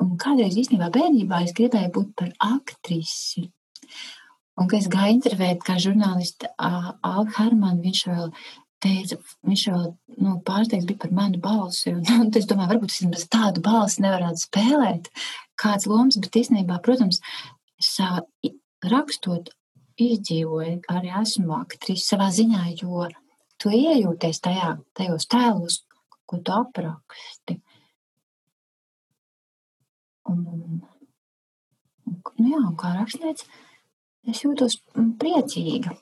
[0.00, 3.48] Un kādreiz īstenībā bērnībā es gribēju būt par aktrisi.
[4.58, 8.32] Un, kad es gāju intervēt kā žurnālisti Alka Harmanu, viņš vēl
[8.82, 9.84] teica, viņš vēl
[10.24, 11.92] nu, pārsteigts bija par manu balsi.
[11.92, 15.12] Un, un es domāju, varbūt es bez tādu balsi nevarētu spēlēt
[15.60, 17.20] kāds lomas, bet īstenībā, protams,
[17.78, 17.94] es
[18.88, 19.52] rakstot
[19.98, 23.08] izdzīvoju, arī esmu aktrise savā ziņā, jo
[23.58, 25.82] tu iejūties tajā, tajos tēlos,
[26.28, 27.58] ko tu apraksti.
[30.28, 30.42] Un,
[32.38, 33.48] nu jā, un kā rakstniece,
[34.28, 34.78] es jūtos
[35.20, 35.94] priecīga,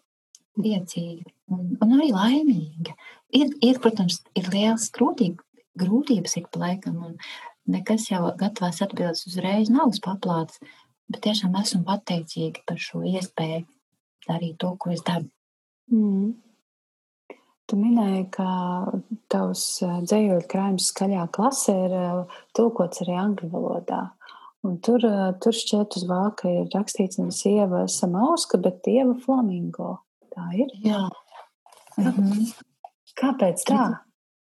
[0.59, 2.97] priecīga un, un arī laimīga.
[3.37, 5.45] Ir, ir, protams, ir liels grūtība,
[5.79, 7.15] grūtības ik pa laikam, un
[7.71, 10.59] nekas jau gatavās atbildes uzreiz nav uz paplātes,
[11.11, 13.63] bet tiešām esmu pateicīga par šo iespēju
[14.27, 15.31] darīt to, ko es daru.
[15.93, 16.35] Mm.
[17.67, 18.49] Tu minēji, ka
[19.33, 21.97] tavs dzējoļu krājums skaļā klasē ir
[22.55, 24.03] tulkots arī angļu valodā.
[24.67, 25.03] Un tur,
[25.43, 29.97] tur šķiet uz vāka ir rakstīts nevis Ieva Samauska, bet Ieva Flamingo.
[30.35, 30.73] Tā ir?
[30.85, 31.05] Jā.
[31.99, 32.51] Mhm.
[33.17, 33.85] Kāpēc tā?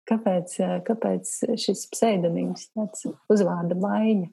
[0.09, 0.55] Kāpēc,
[0.86, 1.30] kāpēc
[1.61, 4.28] šis pseidonīms, tāds uzvārda maiņa?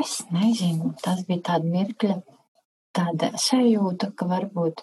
[0.00, 2.16] Es nezinu, tas bija tāda mirkļa,
[2.96, 4.82] tāda sajūta, ka varbūt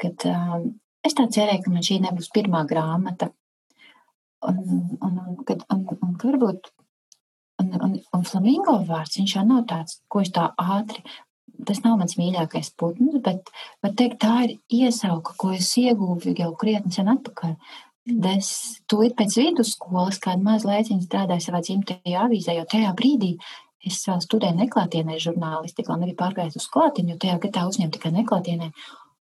[0.00, 0.70] kad um,
[1.04, 3.30] es tā cerēju, ka man šī nebūs pirmā grāmata.
[4.44, 4.58] Un,
[5.00, 6.68] un, un, kad, un, un varbūt
[7.62, 11.00] un, un, un flamingo vārds, viņš jau nav tāds, ko es tā ātri,
[11.64, 13.50] tas nav mans mīļākais putns, bet
[13.84, 17.54] var teikt, tā ir iesauka, ko es ieguvu jau krietni sen atpakaļ.
[18.34, 18.48] Es
[18.90, 23.36] tūlīt pēc vidusskolas kādu mazu laiciņu strādāju savā dzimtajā avīzē, jo tajā brīdī
[23.84, 28.12] es vēl studēju neklātienē žurnālistiku, vēl nebiju pārgājis uz klātienu, jo tajā gadā uzņēmu tikai
[28.18, 28.70] neklātienē.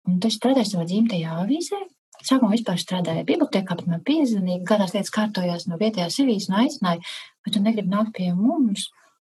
[0.08, 1.82] Un tas strādāja savā dzimtajā avīzē.
[2.28, 7.04] Sākumā vispār strādāja bibliotekā, bet man piezvanīja, kādās lietas kārtojās no vietējās avīzes un aicināja,
[7.46, 8.88] vai tu negribi nākt pie mums.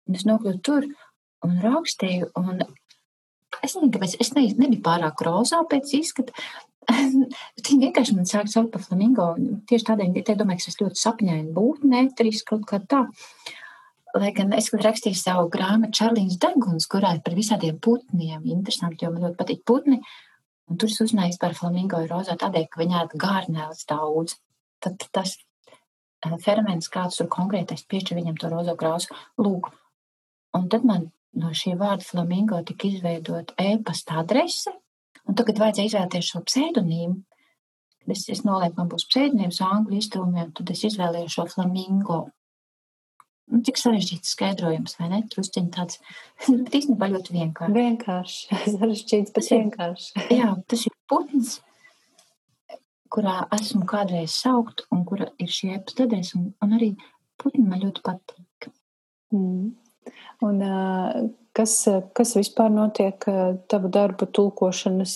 [0.08, 0.88] Un es nokļuvu tur
[1.46, 2.32] un rakstīju.
[2.40, 6.34] Un es nezinu, kāpēc es ne, nebiju pārāk rozā pēc izskata.
[7.62, 9.32] Viņi vienkārši man sāk saukt par flamingo.
[9.70, 13.04] Tieši tādēļ, ka domāju, ka es ļoti sapņēju būtni, netriski kaut kā tā.
[14.18, 18.42] Lai gan es rakstīju savu grāmatu Čārlīnas Deguns, kurā ir par visādiem putniem.
[18.44, 20.02] Interesanti, jo man ļoti patīk putni.
[20.70, 24.36] Un tur es uzzināju par flamingo rozā tādēļ, ka viņā ir gārnēlis daudz.
[24.82, 29.72] Tad tas eh, ferments, kāds tur konkrētais piešķir viņam to rozo krāsu, lūk.
[30.56, 34.72] Un tad man no šī vārda flamingo tika izveidot e-pasta adrese,
[35.26, 37.22] un tagad vajadzēja izvēlēties šo pseidonīmu.
[38.10, 42.24] Es, es nolēmu, man būs pseidonīms angļu izdevumiem, tad es izvēlējos šo flamingo.
[43.52, 45.20] Nu, cik sarežģīts skaidrojums, vai ne?
[45.32, 46.00] Trusciņi tāds,
[46.48, 47.74] bet īstenībā ļoti vienkārši.
[47.76, 50.24] Vienkārši, sarežģīts, bet vienkārši.
[50.40, 51.58] Jā, tas ir putns,
[53.12, 56.94] kurā esmu kādreiz saukt, un kura ir šī epistadēs, un, un arī
[57.40, 58.70] putni man ļoti patīk.
[59.36, 59.72] Mm.
[60.42, 60.62] Un,
[61.54, 61.74] kas,
[62.16, 63.22] kas vispār notiek
[63.70, 65.14] tavu darbu tulkošanas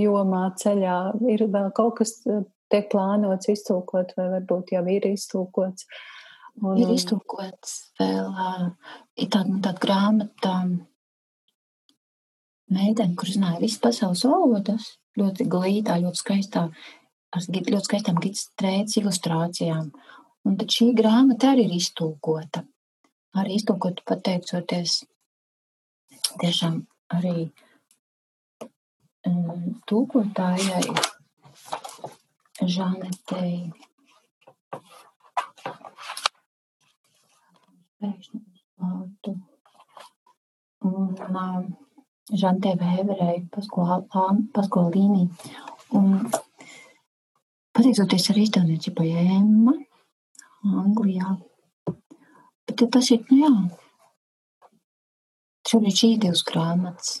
[0.00, 0.96] jomā, ceļā?
[1.30, 5.86] Ir vēl kaut kas tiek plānots iztulkot, vai varbūt jau ir iztulkots?
[6.60, 10.54] Un, ir iztulkots vēl tāda, tāda grāmata
[12.70, 16.66] meitene, kur zināja visas pasaules valodas, ļoti glītā, ļoti skaistā,
[17.30, 19.88] ar ļoti skaistām gitas trētas ilustrācijām.
[20.48, 22.64] Un tad šī grāmata arī ir iztulkota
[23.38, 25.00] arī iztulkot pateicoties
[26.40, 26.80] tiešām
[27.14, 27.50] arī
[29.28, 30.82] um, tūkotājai
[32.60, 33.70] Žanetei.
[38.00, 38.40] Pēkšņi
[40.88, 41.66] un um,
[42.40, 45.26] Žantē Vēverei Paskolīnī.
[45.98, 46.10] Un
[47.76, 49.74] pateicoties arī izdevniecībai Emma
[50.80, 51.34] Anglijā,
[52.70, 53.50] Bet tas ir, nu jā,
[55.70, 57.16] šobrīd šī ir divas grāmatas.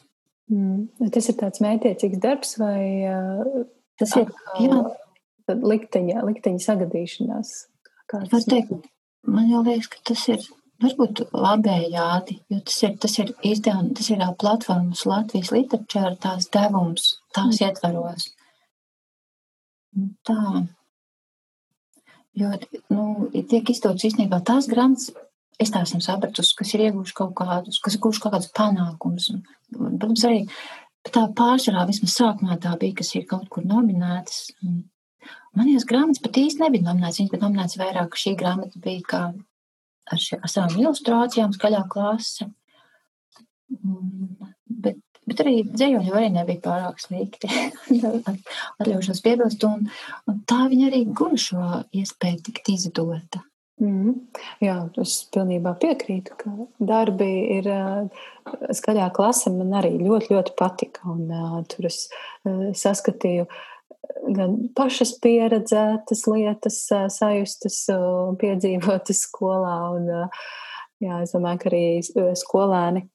[0.50, 1.10] Mm.
[1.14, 2.84] Tas ir tāds mētiecīgs darbs vai
[3.98, 4.30] tas ir,
[4.62, 4.78] jā.
[5.50, 7.52] likteņa, likteņa sagadīšanās?
[8.10, 8.30] Kāds?
[8.32, 8.88] Var teikt,
[9.26, 10.46] man jau liekas, ka tas ir
[10.80, 17.08] varbūt labējādi, jo tas ir, tas ir izdevums, tas ir platformas Latvijas literatūra, tās devums,
[17.36, 17.66] tās mm.
[17.68, 18.28] ietvaros.
[20.26, 20.42] Tā.
[22.40, 22.52] Jo,
[22.94, 23.06] nu,
[23.50, 25.10] tiek izdots īstenībā tās grāmatas,
[25.60, 29.32] es tā esmu sapratusi, kas ir ieguvuši kaut kādus, kas ir guvuši kaut kādus panākumus.
[29.74, 30.44] Protams, arī
[31.10, 34.54] tā pārsvarā vismaz sākumā tā bija, kas ir kaut kur nominētas.
[35.58, 39.22] Manijas grāmatas pat īsti nebija nominētas, viņas bija nominētas vairāk, šī grāmata bija kā
[40.10, 42.48] ar, šie, ar savām ilustrācijām, skaļā klase.
[43.70, 44.98] Bet,
[45.30, 47.50] bet arī dzējoņi arī nebija pārāk slikti.
[48.80, 49.86] Atļaušos piebilst, un,
[50.30, 53.44] un tā viņa arī guva šo iespēju tikt izdota.
[53.80, 54.12] Mm.
[54.60, 56.50] Jā, es pilnībā piekrītu, ka
[56.84, 57.68] darbi ir
[58.76, 59.52] skaļā klase.
[59.54, 61.06] Man arī ļoti, ļoti patika.
[61.08, 63.48] Un, uh, tur es uh, saskatīju
[64.36, 66.82] gan pašas pieredzētas lietas,
[67.14, 69.76] sajustas un piedzīvotas skolā.
[69.96, 70.10] Un,
[71.02, 71.84] jā, es domāju, ka arī
[72.38, 73.06] skolēni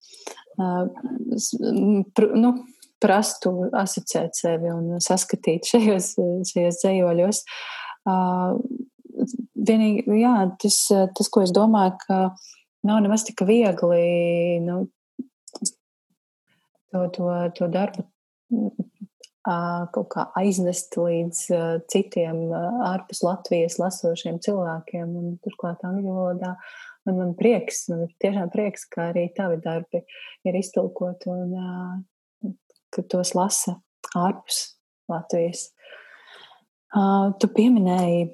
[2.36, 2.52] nu,
[3.04, 6.16] prastu asociēt sevi un saskatīt šajos,
[6.52, 7.44] šajos dzējoļos.
[9.66, 10.80] Vienīgi, jā, tas,
[11.18, 12.20] tas, ko es domāju, ka
[12.86, 14.86] nav nemaz tik viegli nu,
[16.92, 18.06] to, to, to darbu
[19.46, 21.42] kaut kā aiznest līdz
[21.92, 26.56] citiem ārpus Latvijas lasošiem cilvēkiem, un turklāt angļu valodā.
[27.06, 30.02] Man, man prieks, man ir tiešām prieks, ka arī tavi darbi
[30.46, 31.54] ir iztulkoti un
[32.90, 33.78] ka tos lasa
[34.18, 34.64] ārpus
[35.12, 35.68] Latvijas.
[37.40, 38.26] Tu pieminēji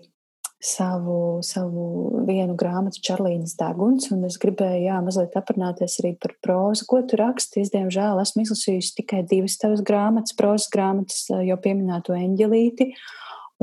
[0.61, 1.85] savu, savu
[2.27, 6.85] vienu grāmatu, Čarlīnas Deguns, un es gribēju, jā, mazliet aprunāties arī par prózu.
[6.89, 7.63] Ko tu raksti?
[7.63, 12.91] Es, diemžēl, esmu izlasījusi tikai divas tavas grāmatas, prózas grāmatas, jau pieminēto eņģelīti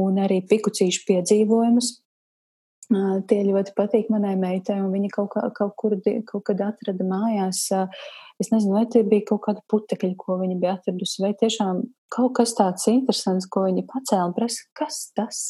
[0.03, 1.95] un arī pikucīšu piedzīvojumus.
[3.29, 7.67] Tie ļoti patīk manai meitai, un viņa kaut, kā, kaut kur kaut kad atrada mājās.
[8.41, 11.85] Es nezinu, vai tie bija kaut kāda putekļa, ko viņa bija atradusi, vai tiešām
[12.15, 15.43] kaut kas tāds interesants, ko viņa pacēla un prasa, kas tas?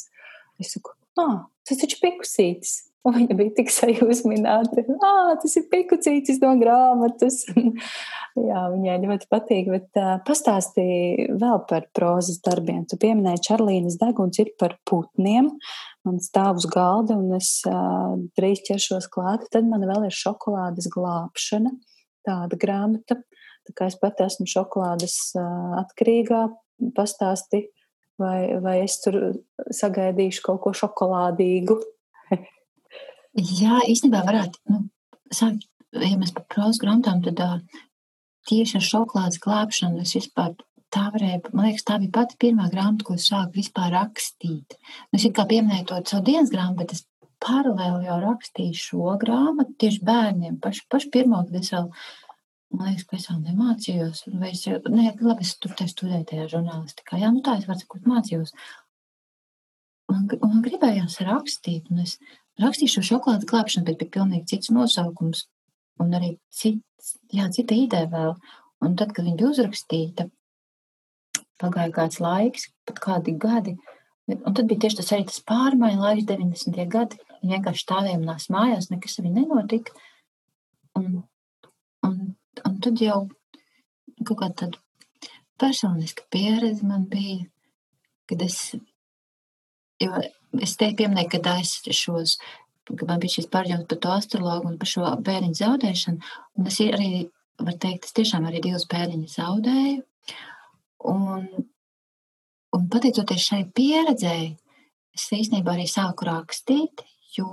[0.58, 2.76] Es saku, ah, tas taču pikusītis.
[3.06, 4.82] Un viņa bija tik sajūsmināta.
[5.06, 7.44] Ah, tas ir pikucītis no grāmatas.
[8.48, 9.70] Jā, viņai ļoti patīk.
[9.72, 12.84] Bet uh, pastāstīja vēl par prozas darbiem.
[12.90, 15.52] Tu pieminēji Čarlīnas deguns ir par putniem.
[16.06, 19.46] Man stāv uz galda un es uh, drīz ķeršos klāt.
[19.54, 21.72] Tad man vēl ir šokolādes glābšana.
[22.28, 23.22] Tāda grāmata.
[23.68, 26.48] Tā kā es pat esmu šokolādes uh, atkarīgā,
[26.96, 27.68] pastāsti
[28.20, 29.18] vai, vai es tur
[29.80, 31.78] sagaidīšu kaut ko šokolādīgu.
[33.62, 34.62] Jā, īstenībā varētu.
[34.72, 34.84] Nu,
[35.34, 37.68] sākt, ja mēs par prāzu grāmatām, tad
[38.48, 40.56] tieši ar šokolādes glābšanu es vispār
[40.94, 44.78] tā varēja, man liekas, tā bija pati pirmā grāmata, ko es sāku vispār rakstīt.
[45.10, 47.04] Nu, es kā pieminēju to savu dienas grāmatu, bet es
[47.44, 50.56] paralēli jau rakstīju šo grāmatu tieši bērniem.
[50.62, 51.90] Paši, paši pirmo, kad es vēl,
[52.74, 57.20] man liekas, ka es vēl nemācījos, vai es, ne, labi, es tur studēju tajā žurnālistikā,
[57.22, 58.54] jā, nu tā es varu sakot mācījos.
[60.08, 62.16] Man, man gribējās rakstīt, un es
[62.60, 65.46] rakstīju šo šokolādes glābšanu, bet bija pilnīgi cits nosaukums,
[66.02, 68.34] un arī cits, jā, cita ideja vēl.
[68.84, 70.28] Un tad, kad viņa bija uzrakstīta,
[71.58, 73.74] pagāja kāds laiks, pat kādi gadi,
[74.30, 76.84] un tad bija tieši tas arī tas pārmaiņu laiks, 90.
[76.92, 79.96] gadi, viņi vienkārši stāvēja manās mājās, nekas arī nenotika,
[80.98, 81.26] un, un, un
[82.88, 83.20] tad jau
[84.24, 84.82] kaut kāda tāda
[85.60, 87.46] personiska pieredze man bija,
[88.30, 88.58] kad es,
[90.02, 90.20] jo
[90.58, 92.36] es te pieminēju, kad es šos,
[92.88, 96.78] kad man bija šis pārģēmas par to astrologu un par šo bērniņu zaudēšanu, un es
[96.84, 97.10] arī,
[97.58, 100.04] var teikt, es tiešām arī divus bērniņus zaudēju,
[101.06, 101.44] Un,
[102.74, 104.48] un pateicoties šai pieredzēji,
[105.14, 107.04] es īstenībā arī sāku rakstīt,
[107.36, 107.52] jo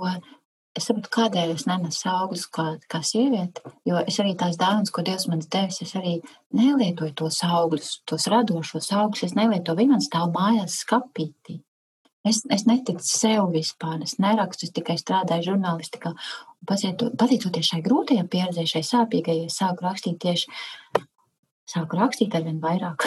[0.76, 3.62] es saprotu, kādēļ es nenesu augļus kā, kā sieviete.
[3.88, 6.18] Jo es arī tās dāvanas, ko Dievs man devis, es arī
[6.56, 9.24] nelietoju tos augļus, tos radošos augļus.
[9.30, 11.60] Es nelietoju, viņi man stāv mājās skapītī.
[12.26, 16.10] Es, es neticu sev vispār, es nerakstu, es tikai strādāju žurnālistikā.
[16.66, 20.50] Pateicoties šai grūtajai pieredzei, šai sāpīgajai, sāku rakstīt tieši
[21.70, 23.06] sāku rakstīt ar vien vairāk.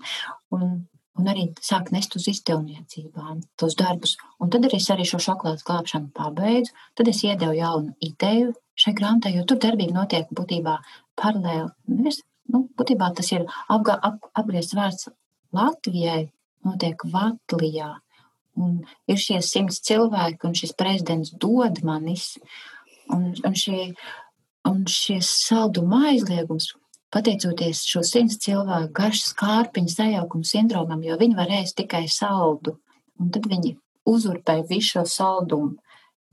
[0.56, 0.84] un,
[1.20, 4.16] un arī sāku nest uz izdevniecībām tos darbus.
[4.40, 6.74] Un tad es arī šo šokolādes glābšanu pabeidzu.
[6.96, 10.76] Tad es iedevu jaunu ideju šai grāmatai, jo tur darbība notiek būtībā
[11.20, 11.68] paralēli.
[11.92, 15.10] Nevis, nu, būtībā tas ir apgā, ap, apgriezts vārds
[15.56, 16.30] Latvijai,
[16.64, 17.94] notiek Vatlijā.
[18.60, 22.34] Un ir šie simts cilvēki, un šis prezidents dod manis.
[23.10, 23.90] Un, un, šie,
[24.68, 26.70] un šie salduma aizliegums,
[27.14, 32.76] pateicoties šo simts cilvēku garšas kārpiņu sajaukumu sindromam, jo viņi var ēst tikai saldu.
[33.20, 33.74] Un tad viņi
[34.08, 35.74] uzurpē visu šo saldumu.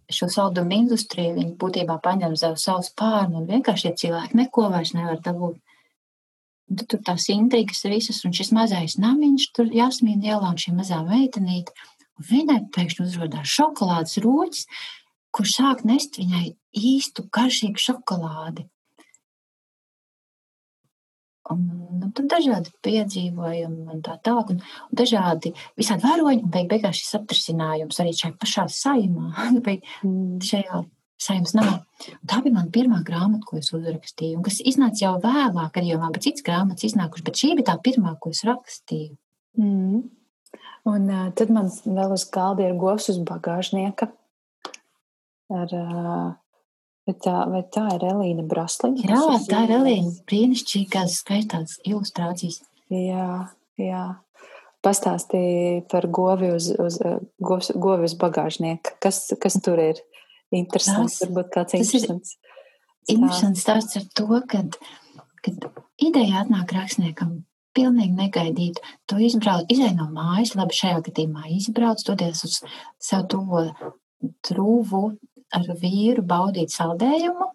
[0.08, 4.94] Šo saldumu industriju viņi būtībā paņem uz savus pārnu un vienkārši šie cilvēki neko vairs
[4.96, 5.58] nevar dabūt.
[6.68, 10.74] Un tad tur tās intrigas visas, un šis mazais namiņš tur jāsmīna ielā, un šī
[10.76, 11.76] mazā meitenīte,
[12.20, 14.66] un viņai pēkšņi uzrodās šokolādes roķis,
[15.36, 18.68] kurš sāk nest viņai īstu garšīgu šokolādi.
[21.54, 21.64] Un,
[22.02, 27.00] nu, tad dažādi piedzīvojumi un tā tālāk, un, un dažādi visādi vēroņi, un beig, beigās
[27.00, 29.32] šis aptrisinājums arī šai pašā saimā,
[29.66, 30.42] vai mm.
[30.44, 30.84] šajā
[31.22, 31.78] saimnes namā.
[32.14, 35.94] Un tā bija mana pirmā grāmata, ko es uzrakstīju, un kas iznāca jau vēlāk, arī
[35.94, 39.16] jau man bija cits grāmatas iznākuši, bet šī bija tā pirmā, ko es rakstīju.
[39.58, 40.04] Mm.
[40.88, 44.12] Un uh, tad man vēl uz galda ir govs uz bagāžnieka
[45.58, 46.28] ar uh,
[47.08, 49.06] Bet tā, vai tā ir Elīna Brasliņa?
[49.08, 50.10] Jā, tā ir Elīna.
[50.28, 52.60] Brīnišķīgās, skaistās ilustrācijas.
[52.92, 53.30] Jā,
[53.80, 54.04] jā.
[54.84, 57.00] Pastāstīja par govi uz, uz,
[57.44, 58.98] govs, govi uz bagāžnieku.
[59.04, 60.02] Kas, kas tur ir
[60.52, 61.22] interesants?
[61.22, 62.36] Tas, Varbūt kāds interesants.
[63.08, 64.76] Interesants stāsts ar to, kad,
[65.46, 65.70] kad
[66.04, 67.38] ideja atnāk rakstniekam
[67.78, 68.82] pilnīgi negaidīt.
[69.08, 72.60] Tu izbrauc, izēj no mājas, labi šajā gadījumā izbrauc, dodies uz
[73.00, 73.64] savu tuvo
[74.48, 75.04] trūvu,
[75.56, 77.52] ar vīru baudīt saldējumu,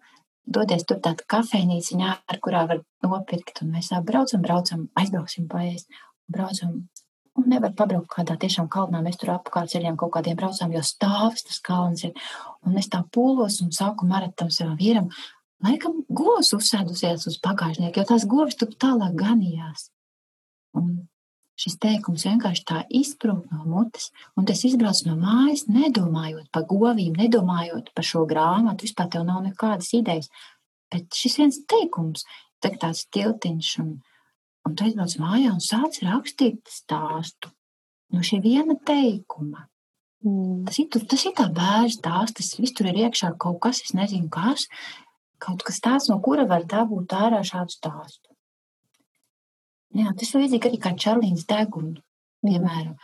[0.55, 5.87] doties tur tāda kafejnīciņā, ar kurā var nopirkt, un mēs braucam, braucam, aizbrauksim paēst,
[6.31, 6.81] braucam,
[7.39, 11.47] un nevar pabraukt kādā tiešām kalnā, mēs tur apkārt ceļiem kaut kādiem braucām, jo stāvs
[11.47, 12.13] tas kalns ir,
[12.67, 15.09] un es tā pūlos un sāku marat tam savam vīram,
[15.63, 19.89] laikam govs uzsēdusies uz pagāžnieku, jo tās govis tur tālāk ganījās.
[20.77, 20.93] Un
[21.59, 27.13] Šis teikums vienkārši tā izprūk no mutes, un tas izbrauc no mājas, nedomājot par govīm,
[27.19, 28.87] nedomājot par šo grāmatu.
[28.87, 30.31] Vispār tev nav nekādas idejas.
[30.93, 32.25] Bet šis viens teikums,
[32.63, 33.93] tāds tiltiņš, un,
[34.65, 37.53] un tu aizbrauc mājā un sāc rakstīt stāstu
[38.13, 39.67] no šī viena teikuma.
[40.23, 40.63] Mm.
[40.67, 43.93] Tas, ir, tas ir tā bērns stāsts, tas viss tur ir iekšā kaut kas, es
[43.97, 44.69] nezinu, kas,
[45.43, 48.32] kaut kas tāds, no kura var dabūt ārā šādu stāstu.
[49.93, 52.01] Jā, tas ir līdzīgi arī kā Čārlīns degunu,
[52.45, 52.95] piemēram.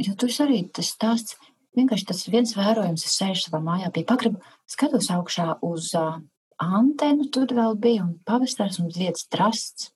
[0.00, 1.38] Jo tur arī tas stāsts,
[1.76, 4.40] vienkārši tas viens vērojums, es sēžu savā mājā pie pagraba,
[4.70, 6.18] skatos augšā uz uh,
[6.60, 9.90] antenu, tur vēl bija, un pavasars un zieds trasts.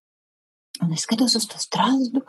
[0.84, 2.22] Un es skatos uz to strāzdu,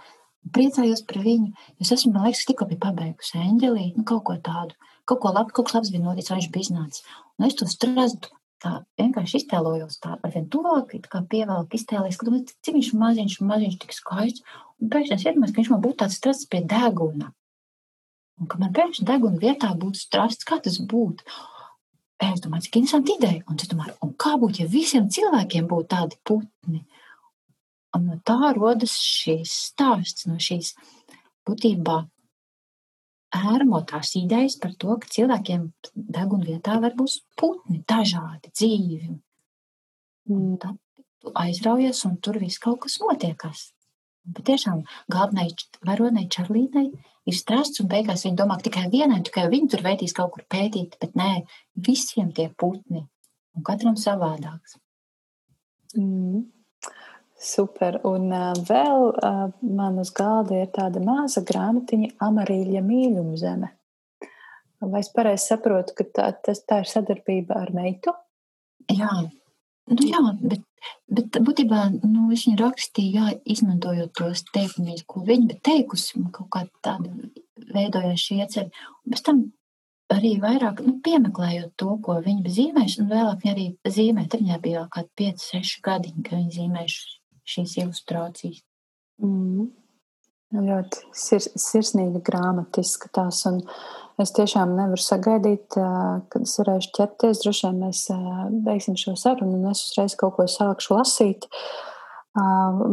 [0.56, 1.52] priecājos par viņu.
[1.80, 4.76] Es esmu, man liekas, tikko biju pabeigusi eņģelī, nu, kaut ko tādu,
[5.08, 7.08] kaut ko labi, kaut kas labs bija noticis, viņš bija iznācis.
[7.40, 8.32] Un es to strāzdu
[8.64, 13.38] tā vienkārši iztēlojos, tā ar vien tuvāk, kā pievelk, iztēlējos, ka domāju, cik viņš maziņš,
[13.50, 14.44] maziņš, tik skaists.
[14.80, 17.32] Un pēkšņi es iedomājos, ka viņš man būtu tāds strasts pie deguna.
[18.40, 21.26] Un ka man pēkšņi deguna vietā būtu strasts, kā tas būtu.
[22.24, 23.44] es domāju, cik interesanti ideja.
[23.48, 26.86] Un es domāju, un kā būtu, ja visiem cilvēkiem būtu tādi putni?
[27.96, 30.76] Un no tā rodas šīs stāsts, no šīs
[31.48, 32.04] būtībā
[33.36, 39.18] ērmotās idejas par to, ka cilvēkiem deguna vietā var būt putni, dažādi dzīvi.
[40.34, 40.78] Un tad
[41.20, 43.70] tu aizraujies, un tur viss kaut kas notiekas.
[44.30, 45.48] Bet tiešām galvenai
[45.86, 46.86] varonai Čarlīnai
[47.30, 50.46] ir strasts, un beigās viņa domā, ka tikai vienai, tikai viņi tur veidīs kaut kur
[50.50, 51.32] pētīt, bet nē,
[51.88, 53.06] visiem tie putni,
[53.56, 54.78] un katram savādāks.
[55.98, 56.46] Mm.
[57.40, 58.02] Super.
[58.04, 63.70] Un uh, vēl uh, man uz galda ir tāda maza grāmatiņa Amarīļa mīļuma zeme.
[64.80, 68.14] Vai es pareizi saprotu, ka tā, tas, tā ir sadarbība ar meitu?
[68.92, 69.12] Jā,
[69.92, 70.64] nu, jā bet,
[71.12, 76.64] bet būtībā nu, viņa rakstīja, jā, izmantojot tos teikumus, ko viņa teikusi, kaut kā
[78.20, 78.72] šie ieceļi.
[79.04, 79.42] Un pēc tam
[80.16, 84.28] arī vairāk nu, piemeklējot to, ko viņa bija zīmējuši, un vēlāk viņa arī zīmē.
[84.28, 87.19] Tad viņai bija vēl kādi 5, 6 gadi, kad viņa zīmējuši
[87.50, 88.64] šīs ilustrācijas.
[89.24, 89.70] Mm.
[90.50, 93.44] Ļoti sir, sirsnīga grāmata izskatās.
[94.20, 97.42] Es tiešām nevaru sagaidīt, kad es varēšu ķerties.
[97.44, 98.02] Droši vien mēs
[98.66, 101.46] beigsim šo sarunu, un es uzreiz kaut ko sākšu lasīt.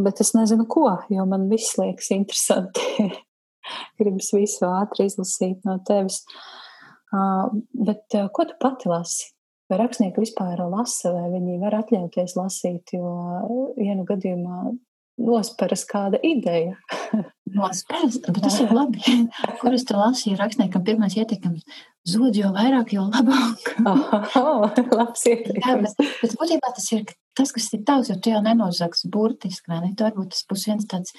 [0.04, 3.08] Bet es nezinu, ko, jo man viss liekas interesanti.
[3.98, 6.20] Gribas visu ātri izlasīt no tevis.
[7.10, 9.32] Bet ko tu pati lasi?
[9.66, 14.60] Vai rakstnieki vispār lasa, vai viņi var atļauties lasīt, jo vienu gadījumā
[15.26, 16.76] nosperas kāda ideja.
[17.56, 19.02] nosperas, bet tas ir labi.
[19.60, 21.64] Kur es te lasīju, rakstniekam pirmais ieteikums-
[22.12, 23.72] zod jo vairāk, jo labāk.
[23.90, 25.64] oh, oh, labs ieteikums.
[25.64, 27.04] Jā, bet, bet būtībā tas ir
[27.36, 29.92] tas, kas ir tavs, jo tu jau nenozaks burtiski, ne?
[29.96, 31.16] Tu varbūt tas būs viens tāds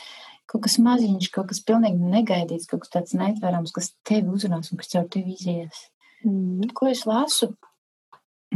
[0.47, 4.79] kaut kas maziņš, kaut kas pilnīgi negaidīts, kaut kas tāds neatverams, kas tevi uzrunās un
[4.79, 5.87] kas caur tevi izies.
[6.23, 6.71] Mm.
[6.77, 7.51] Ko es lasu?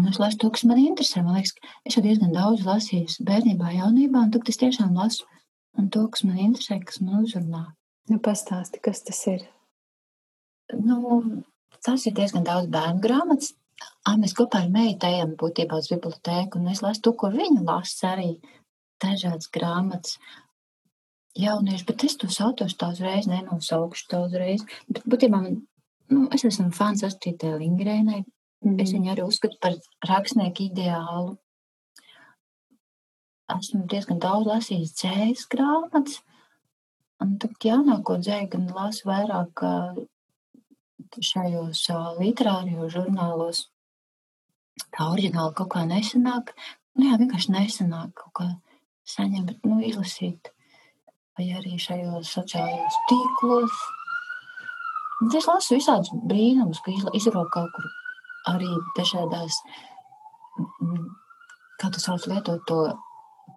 [0.01, 1.21] Un es lasu to, kas man interesē.
[1.21, 1.53] Man liekas,
[1.85, 5.27] es jau diezgan daudz lasīju bērnībā, jaunībā, un tagad es tiešām lasu
[5.77, 7.67] un to, kas man interesē, kas man uzrunā.
[8.09, 9.43] Nu, pastāsti, kas tas ir?
[10.73, 11.21] Nu,
[11.85, 13.53] tas ir diezgan daudz bērnu grāmatas.
[14.01, 17.61] À, mēs kopā ar meitu ejam būtībā uz bibliotēku, un es lasu to, ko viņa
[17.69, 18.31] lasa arī
[19.05, 20.17] dažādas grāmatas.
[21.37, 24.65] Jaunieši, bet es tos autors tā uzreiz nenosaukšu tā uzreiz.
[24.89, 25.61] Bet būtībā man,
[26.09, 28.25] nu, es esmu fans Astridē Lingrēnai,
[28.61, 28.77] Mm.
[28.83, 31.37] Es viņu arī uzskatu par rakstnieku ideālu.
[33.51, 36.21] Esmu diezgan daudz lasījis dzējas grāmatas,
[37.23, 39.63] un tad jaunāko dzēju gan lasu vairāk
[41.11, 41.81] šajos
[42.21, 43.65] literārijos žurnālos.
[44.93, 46.53] Tā oriģināli kaut kā nesanāk.
[46.95, 48.47] Nu jā, vienkārši nesanāk kaut kā
[49.09, 50.51] saņemt, nu, izlasīt.
[51.35, 53.81] Vai arī šajos sociālajos tīklos.
[55.35, 57.89] Es lasu visādus brīnumus, ka izraugu kaut kur
[58.49, 59.61] arī dažādās,
[60.57, 61.05] mm,
[61.81, 62.81] kā tu sauc, lietot to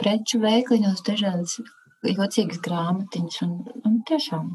[0.00, 1.58] preču veikliņos, dažādas
[2.04, 3.42] jocīgas grāmatiņas.
[3.46, 4.54] Un, un tiešām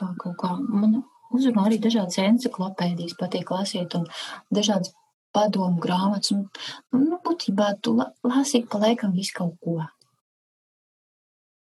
[0.00, 1.02] tā kaut kā man
[1.34, 4.06] uzrunā arī dažādas encyklopēdijas, patīk lasīt un
[4.54, 4.94] dažādas
[5.34, 6.32] padomu grāmatas.
[6.34, 6.46] Un,
[6.94, 9.80] nu, būtībā tu lasīt pa laikam visu kaut ko.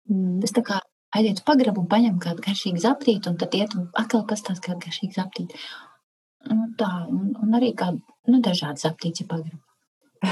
[0.10, 0.40] Mm.
[0.44, 0.80] Tas tā kā
[1.16, 5.18] aiziet pagrabu un paņem kādu garšīgu zaptīti, un tad iet un atkal pastāst kādu garšīgu
[5.18, 5.62] zaptīti.
[6.80, 7.92] Tā, un, un arī kā,
[8.30, 9.66] nu, dažādas aptīķi pagraba.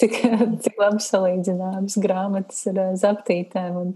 [0.00, 0.14] cik,
[0.64, 3.78] cik labi salīdzināmas grāmatas ar zaptītēm.
[3.80, 3.94] Un,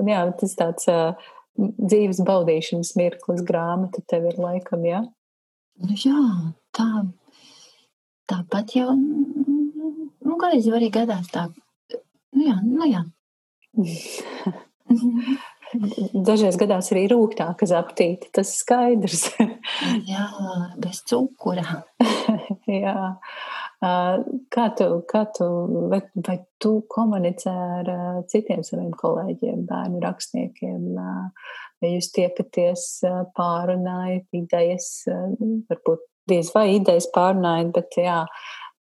[0.00, 5.02] un jā, tas tāds uh, dzīves baudīšanas mirklis grāmata tev ir laikam, jā?
[5.84, 6.20] Nu, jā,
[6.76, 6.88] tā.
[8.30, 11.48] Tāpat jau, nu, kādreiz jau arī gadās tā.
[12.34, 13.02] Nu, jā, nu, jā.
[15.74, 19.26] Dažreiz gadās arī rūktāka zaptīte, tas skaidrs.
[20.10, 20.26] Jā,
[20.80, 21.82] bez cukura.
[22.70, 23.14] Jā.
[24.54, 25.46] Kā tu, kā tu
[25.90, 27.90] vai, vai tu komunicē ar
[28.30, 30.90] citiem saviem kolēģiem, bērnu rakstniekiem?
[30.94, 32.86] Vai jūs tiekaties,
[33.36, 38.22] pārunājat idejas, varbūt diez vai idejas pārunājat, bet jā,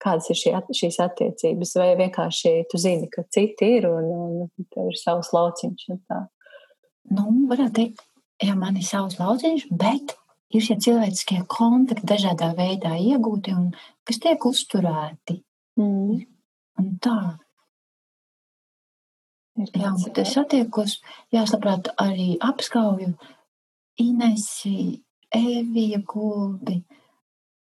[0.03, 4.93] kādas ir šie, šīs attiecības, vai vienkārši tu zini, ka citi ir un, un tev
[4.93, 6.21] ir savs lauciņš un tā
[7.11, 8.03] nu, varētu teikt,
[8.43, 10.15] jā, man ir savs lauciņš, bet
[10.53, 13.71] ir šie cilvēciskie kontakti dažādā veidā iegūti un
[14.07, 15.41] kas tiek uzturēti.
[15.81, 16.23] Mm.
[16.81, 17.19] Un tā.
[19.61, 20.99] Jā, bet es satiekos,
[21.33, 23.13] jā, es labprāt arī apskauju
[24.01, 26.79] Inesi, Evija Gulbi,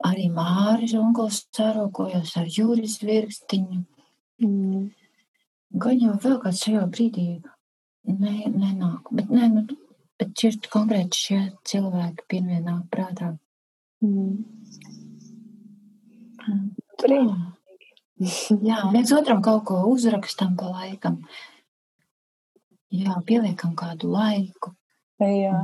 [0.07, 3.81] arī Māris Unkls sarokojos ar Juris Virkstiņu.
[4.43, 4.85] Mm.
[5.81, 7.27] Gan jau vēl kāds šajā brīdī
[8.09, 9.11] Nē, nenāk.
[9.13, 9.77] Bet, nē, nu,
[10.19, 11.39] bet šie konkrēti šie
[11.69, 13.35] cilvēki pirmie nāk prātā.
[14.01, 14.43] Mm.
[17.01, 17.51] Brīnīgi.
[18.61, 21.21] Jā, viens otram kaut ko uzrakstam pa laikam.
[22.91, 24.73] Jā, pieliekam kādu laiku.
[25.21, 25.57] Jā.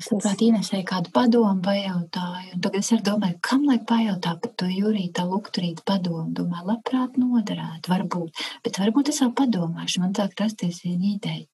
[0.00, 2.54] Es saprotu, Inesai kādu padomu pajautāju.
[2.54, 6.30] Un tagad es arī domāju, kam lai pajautā par to jūrītā lukturītu padomu.
[6.38, 8.40] Domāju, labprāt noderētu, varbūt.
[8.64, 10.00] Bet varbūt es vēl padomāšu.
[10.00, 11.44] Man sāk rasties viena ideja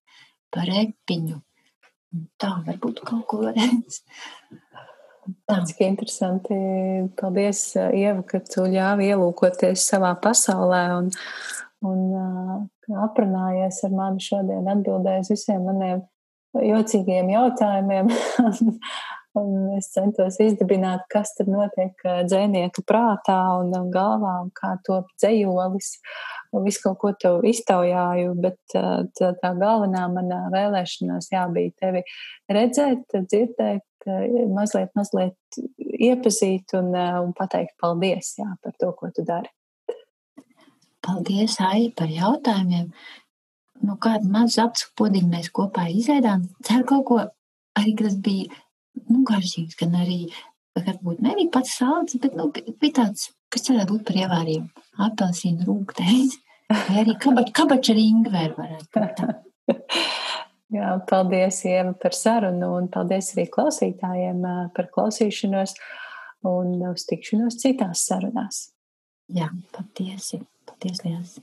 [0.55, 1.41] par epiņu.
[2.39, 3.99] Tā varbūt kaut ko varēs.
[5.43, 6.55] Tāds ir interesanti.
[7.19, 11.11] Paldies, Ieva, ka tu ļāvi ielūkoties savā pasaulē un,
[11.83, 16.07] un aprunājies ar mani šodien, atbildējis visiem maniem
[16.65, 18.11] jocīgiem jautājumiem.
[19.37, 25.91] un es centos izdibināt, kas tad notiek dzēnieka prātā un galvā un kā top dzējolis.
[26.63, 32.03] Visu kaut ko tev iztaujāju, bet tā, tā galvenā manā vēlēšanās jā, bija tevi
[32.51, 34.09] redzēt, dzirdēt,
[34.55, 39.51] mazliet, mazliet iepazīt un, un pateikt paldies jā, par to, ko tu dari.
[41.07, 42.89] Paldies, Aija, par jautājumiem.
[43.85, 46.47] Nu, kādu mazu apziņu podiņu mēs kopā izēdām.
[46.65, 47.17] Ceru kaut ko
[47.77, 48.49] arī, kas bija
[49.07, 50.21] nu, garšīgs, gan arī,
[50.77, 54.85] varbūt nebija pats salds, bet nu, bija tāds, kas varētu būt par ievārījumu.
[55.07, 56.37] Apelsīnu rūgteiz,
[56.71, 59.35] vai arī kabač, kabača ar ingveru varētu būt.
[60.77, 64.41] Jā, paldies, Ieva, par sarunu, un paldies arī klausītājiem
[64.75, 65.77] par klausīšanos
[66.47, 68.65] un uz tikšanos citās sarunās.
[69.31, 70.41] Jā, patiesi.
[70.67, 71.37] Paldies, Lielas!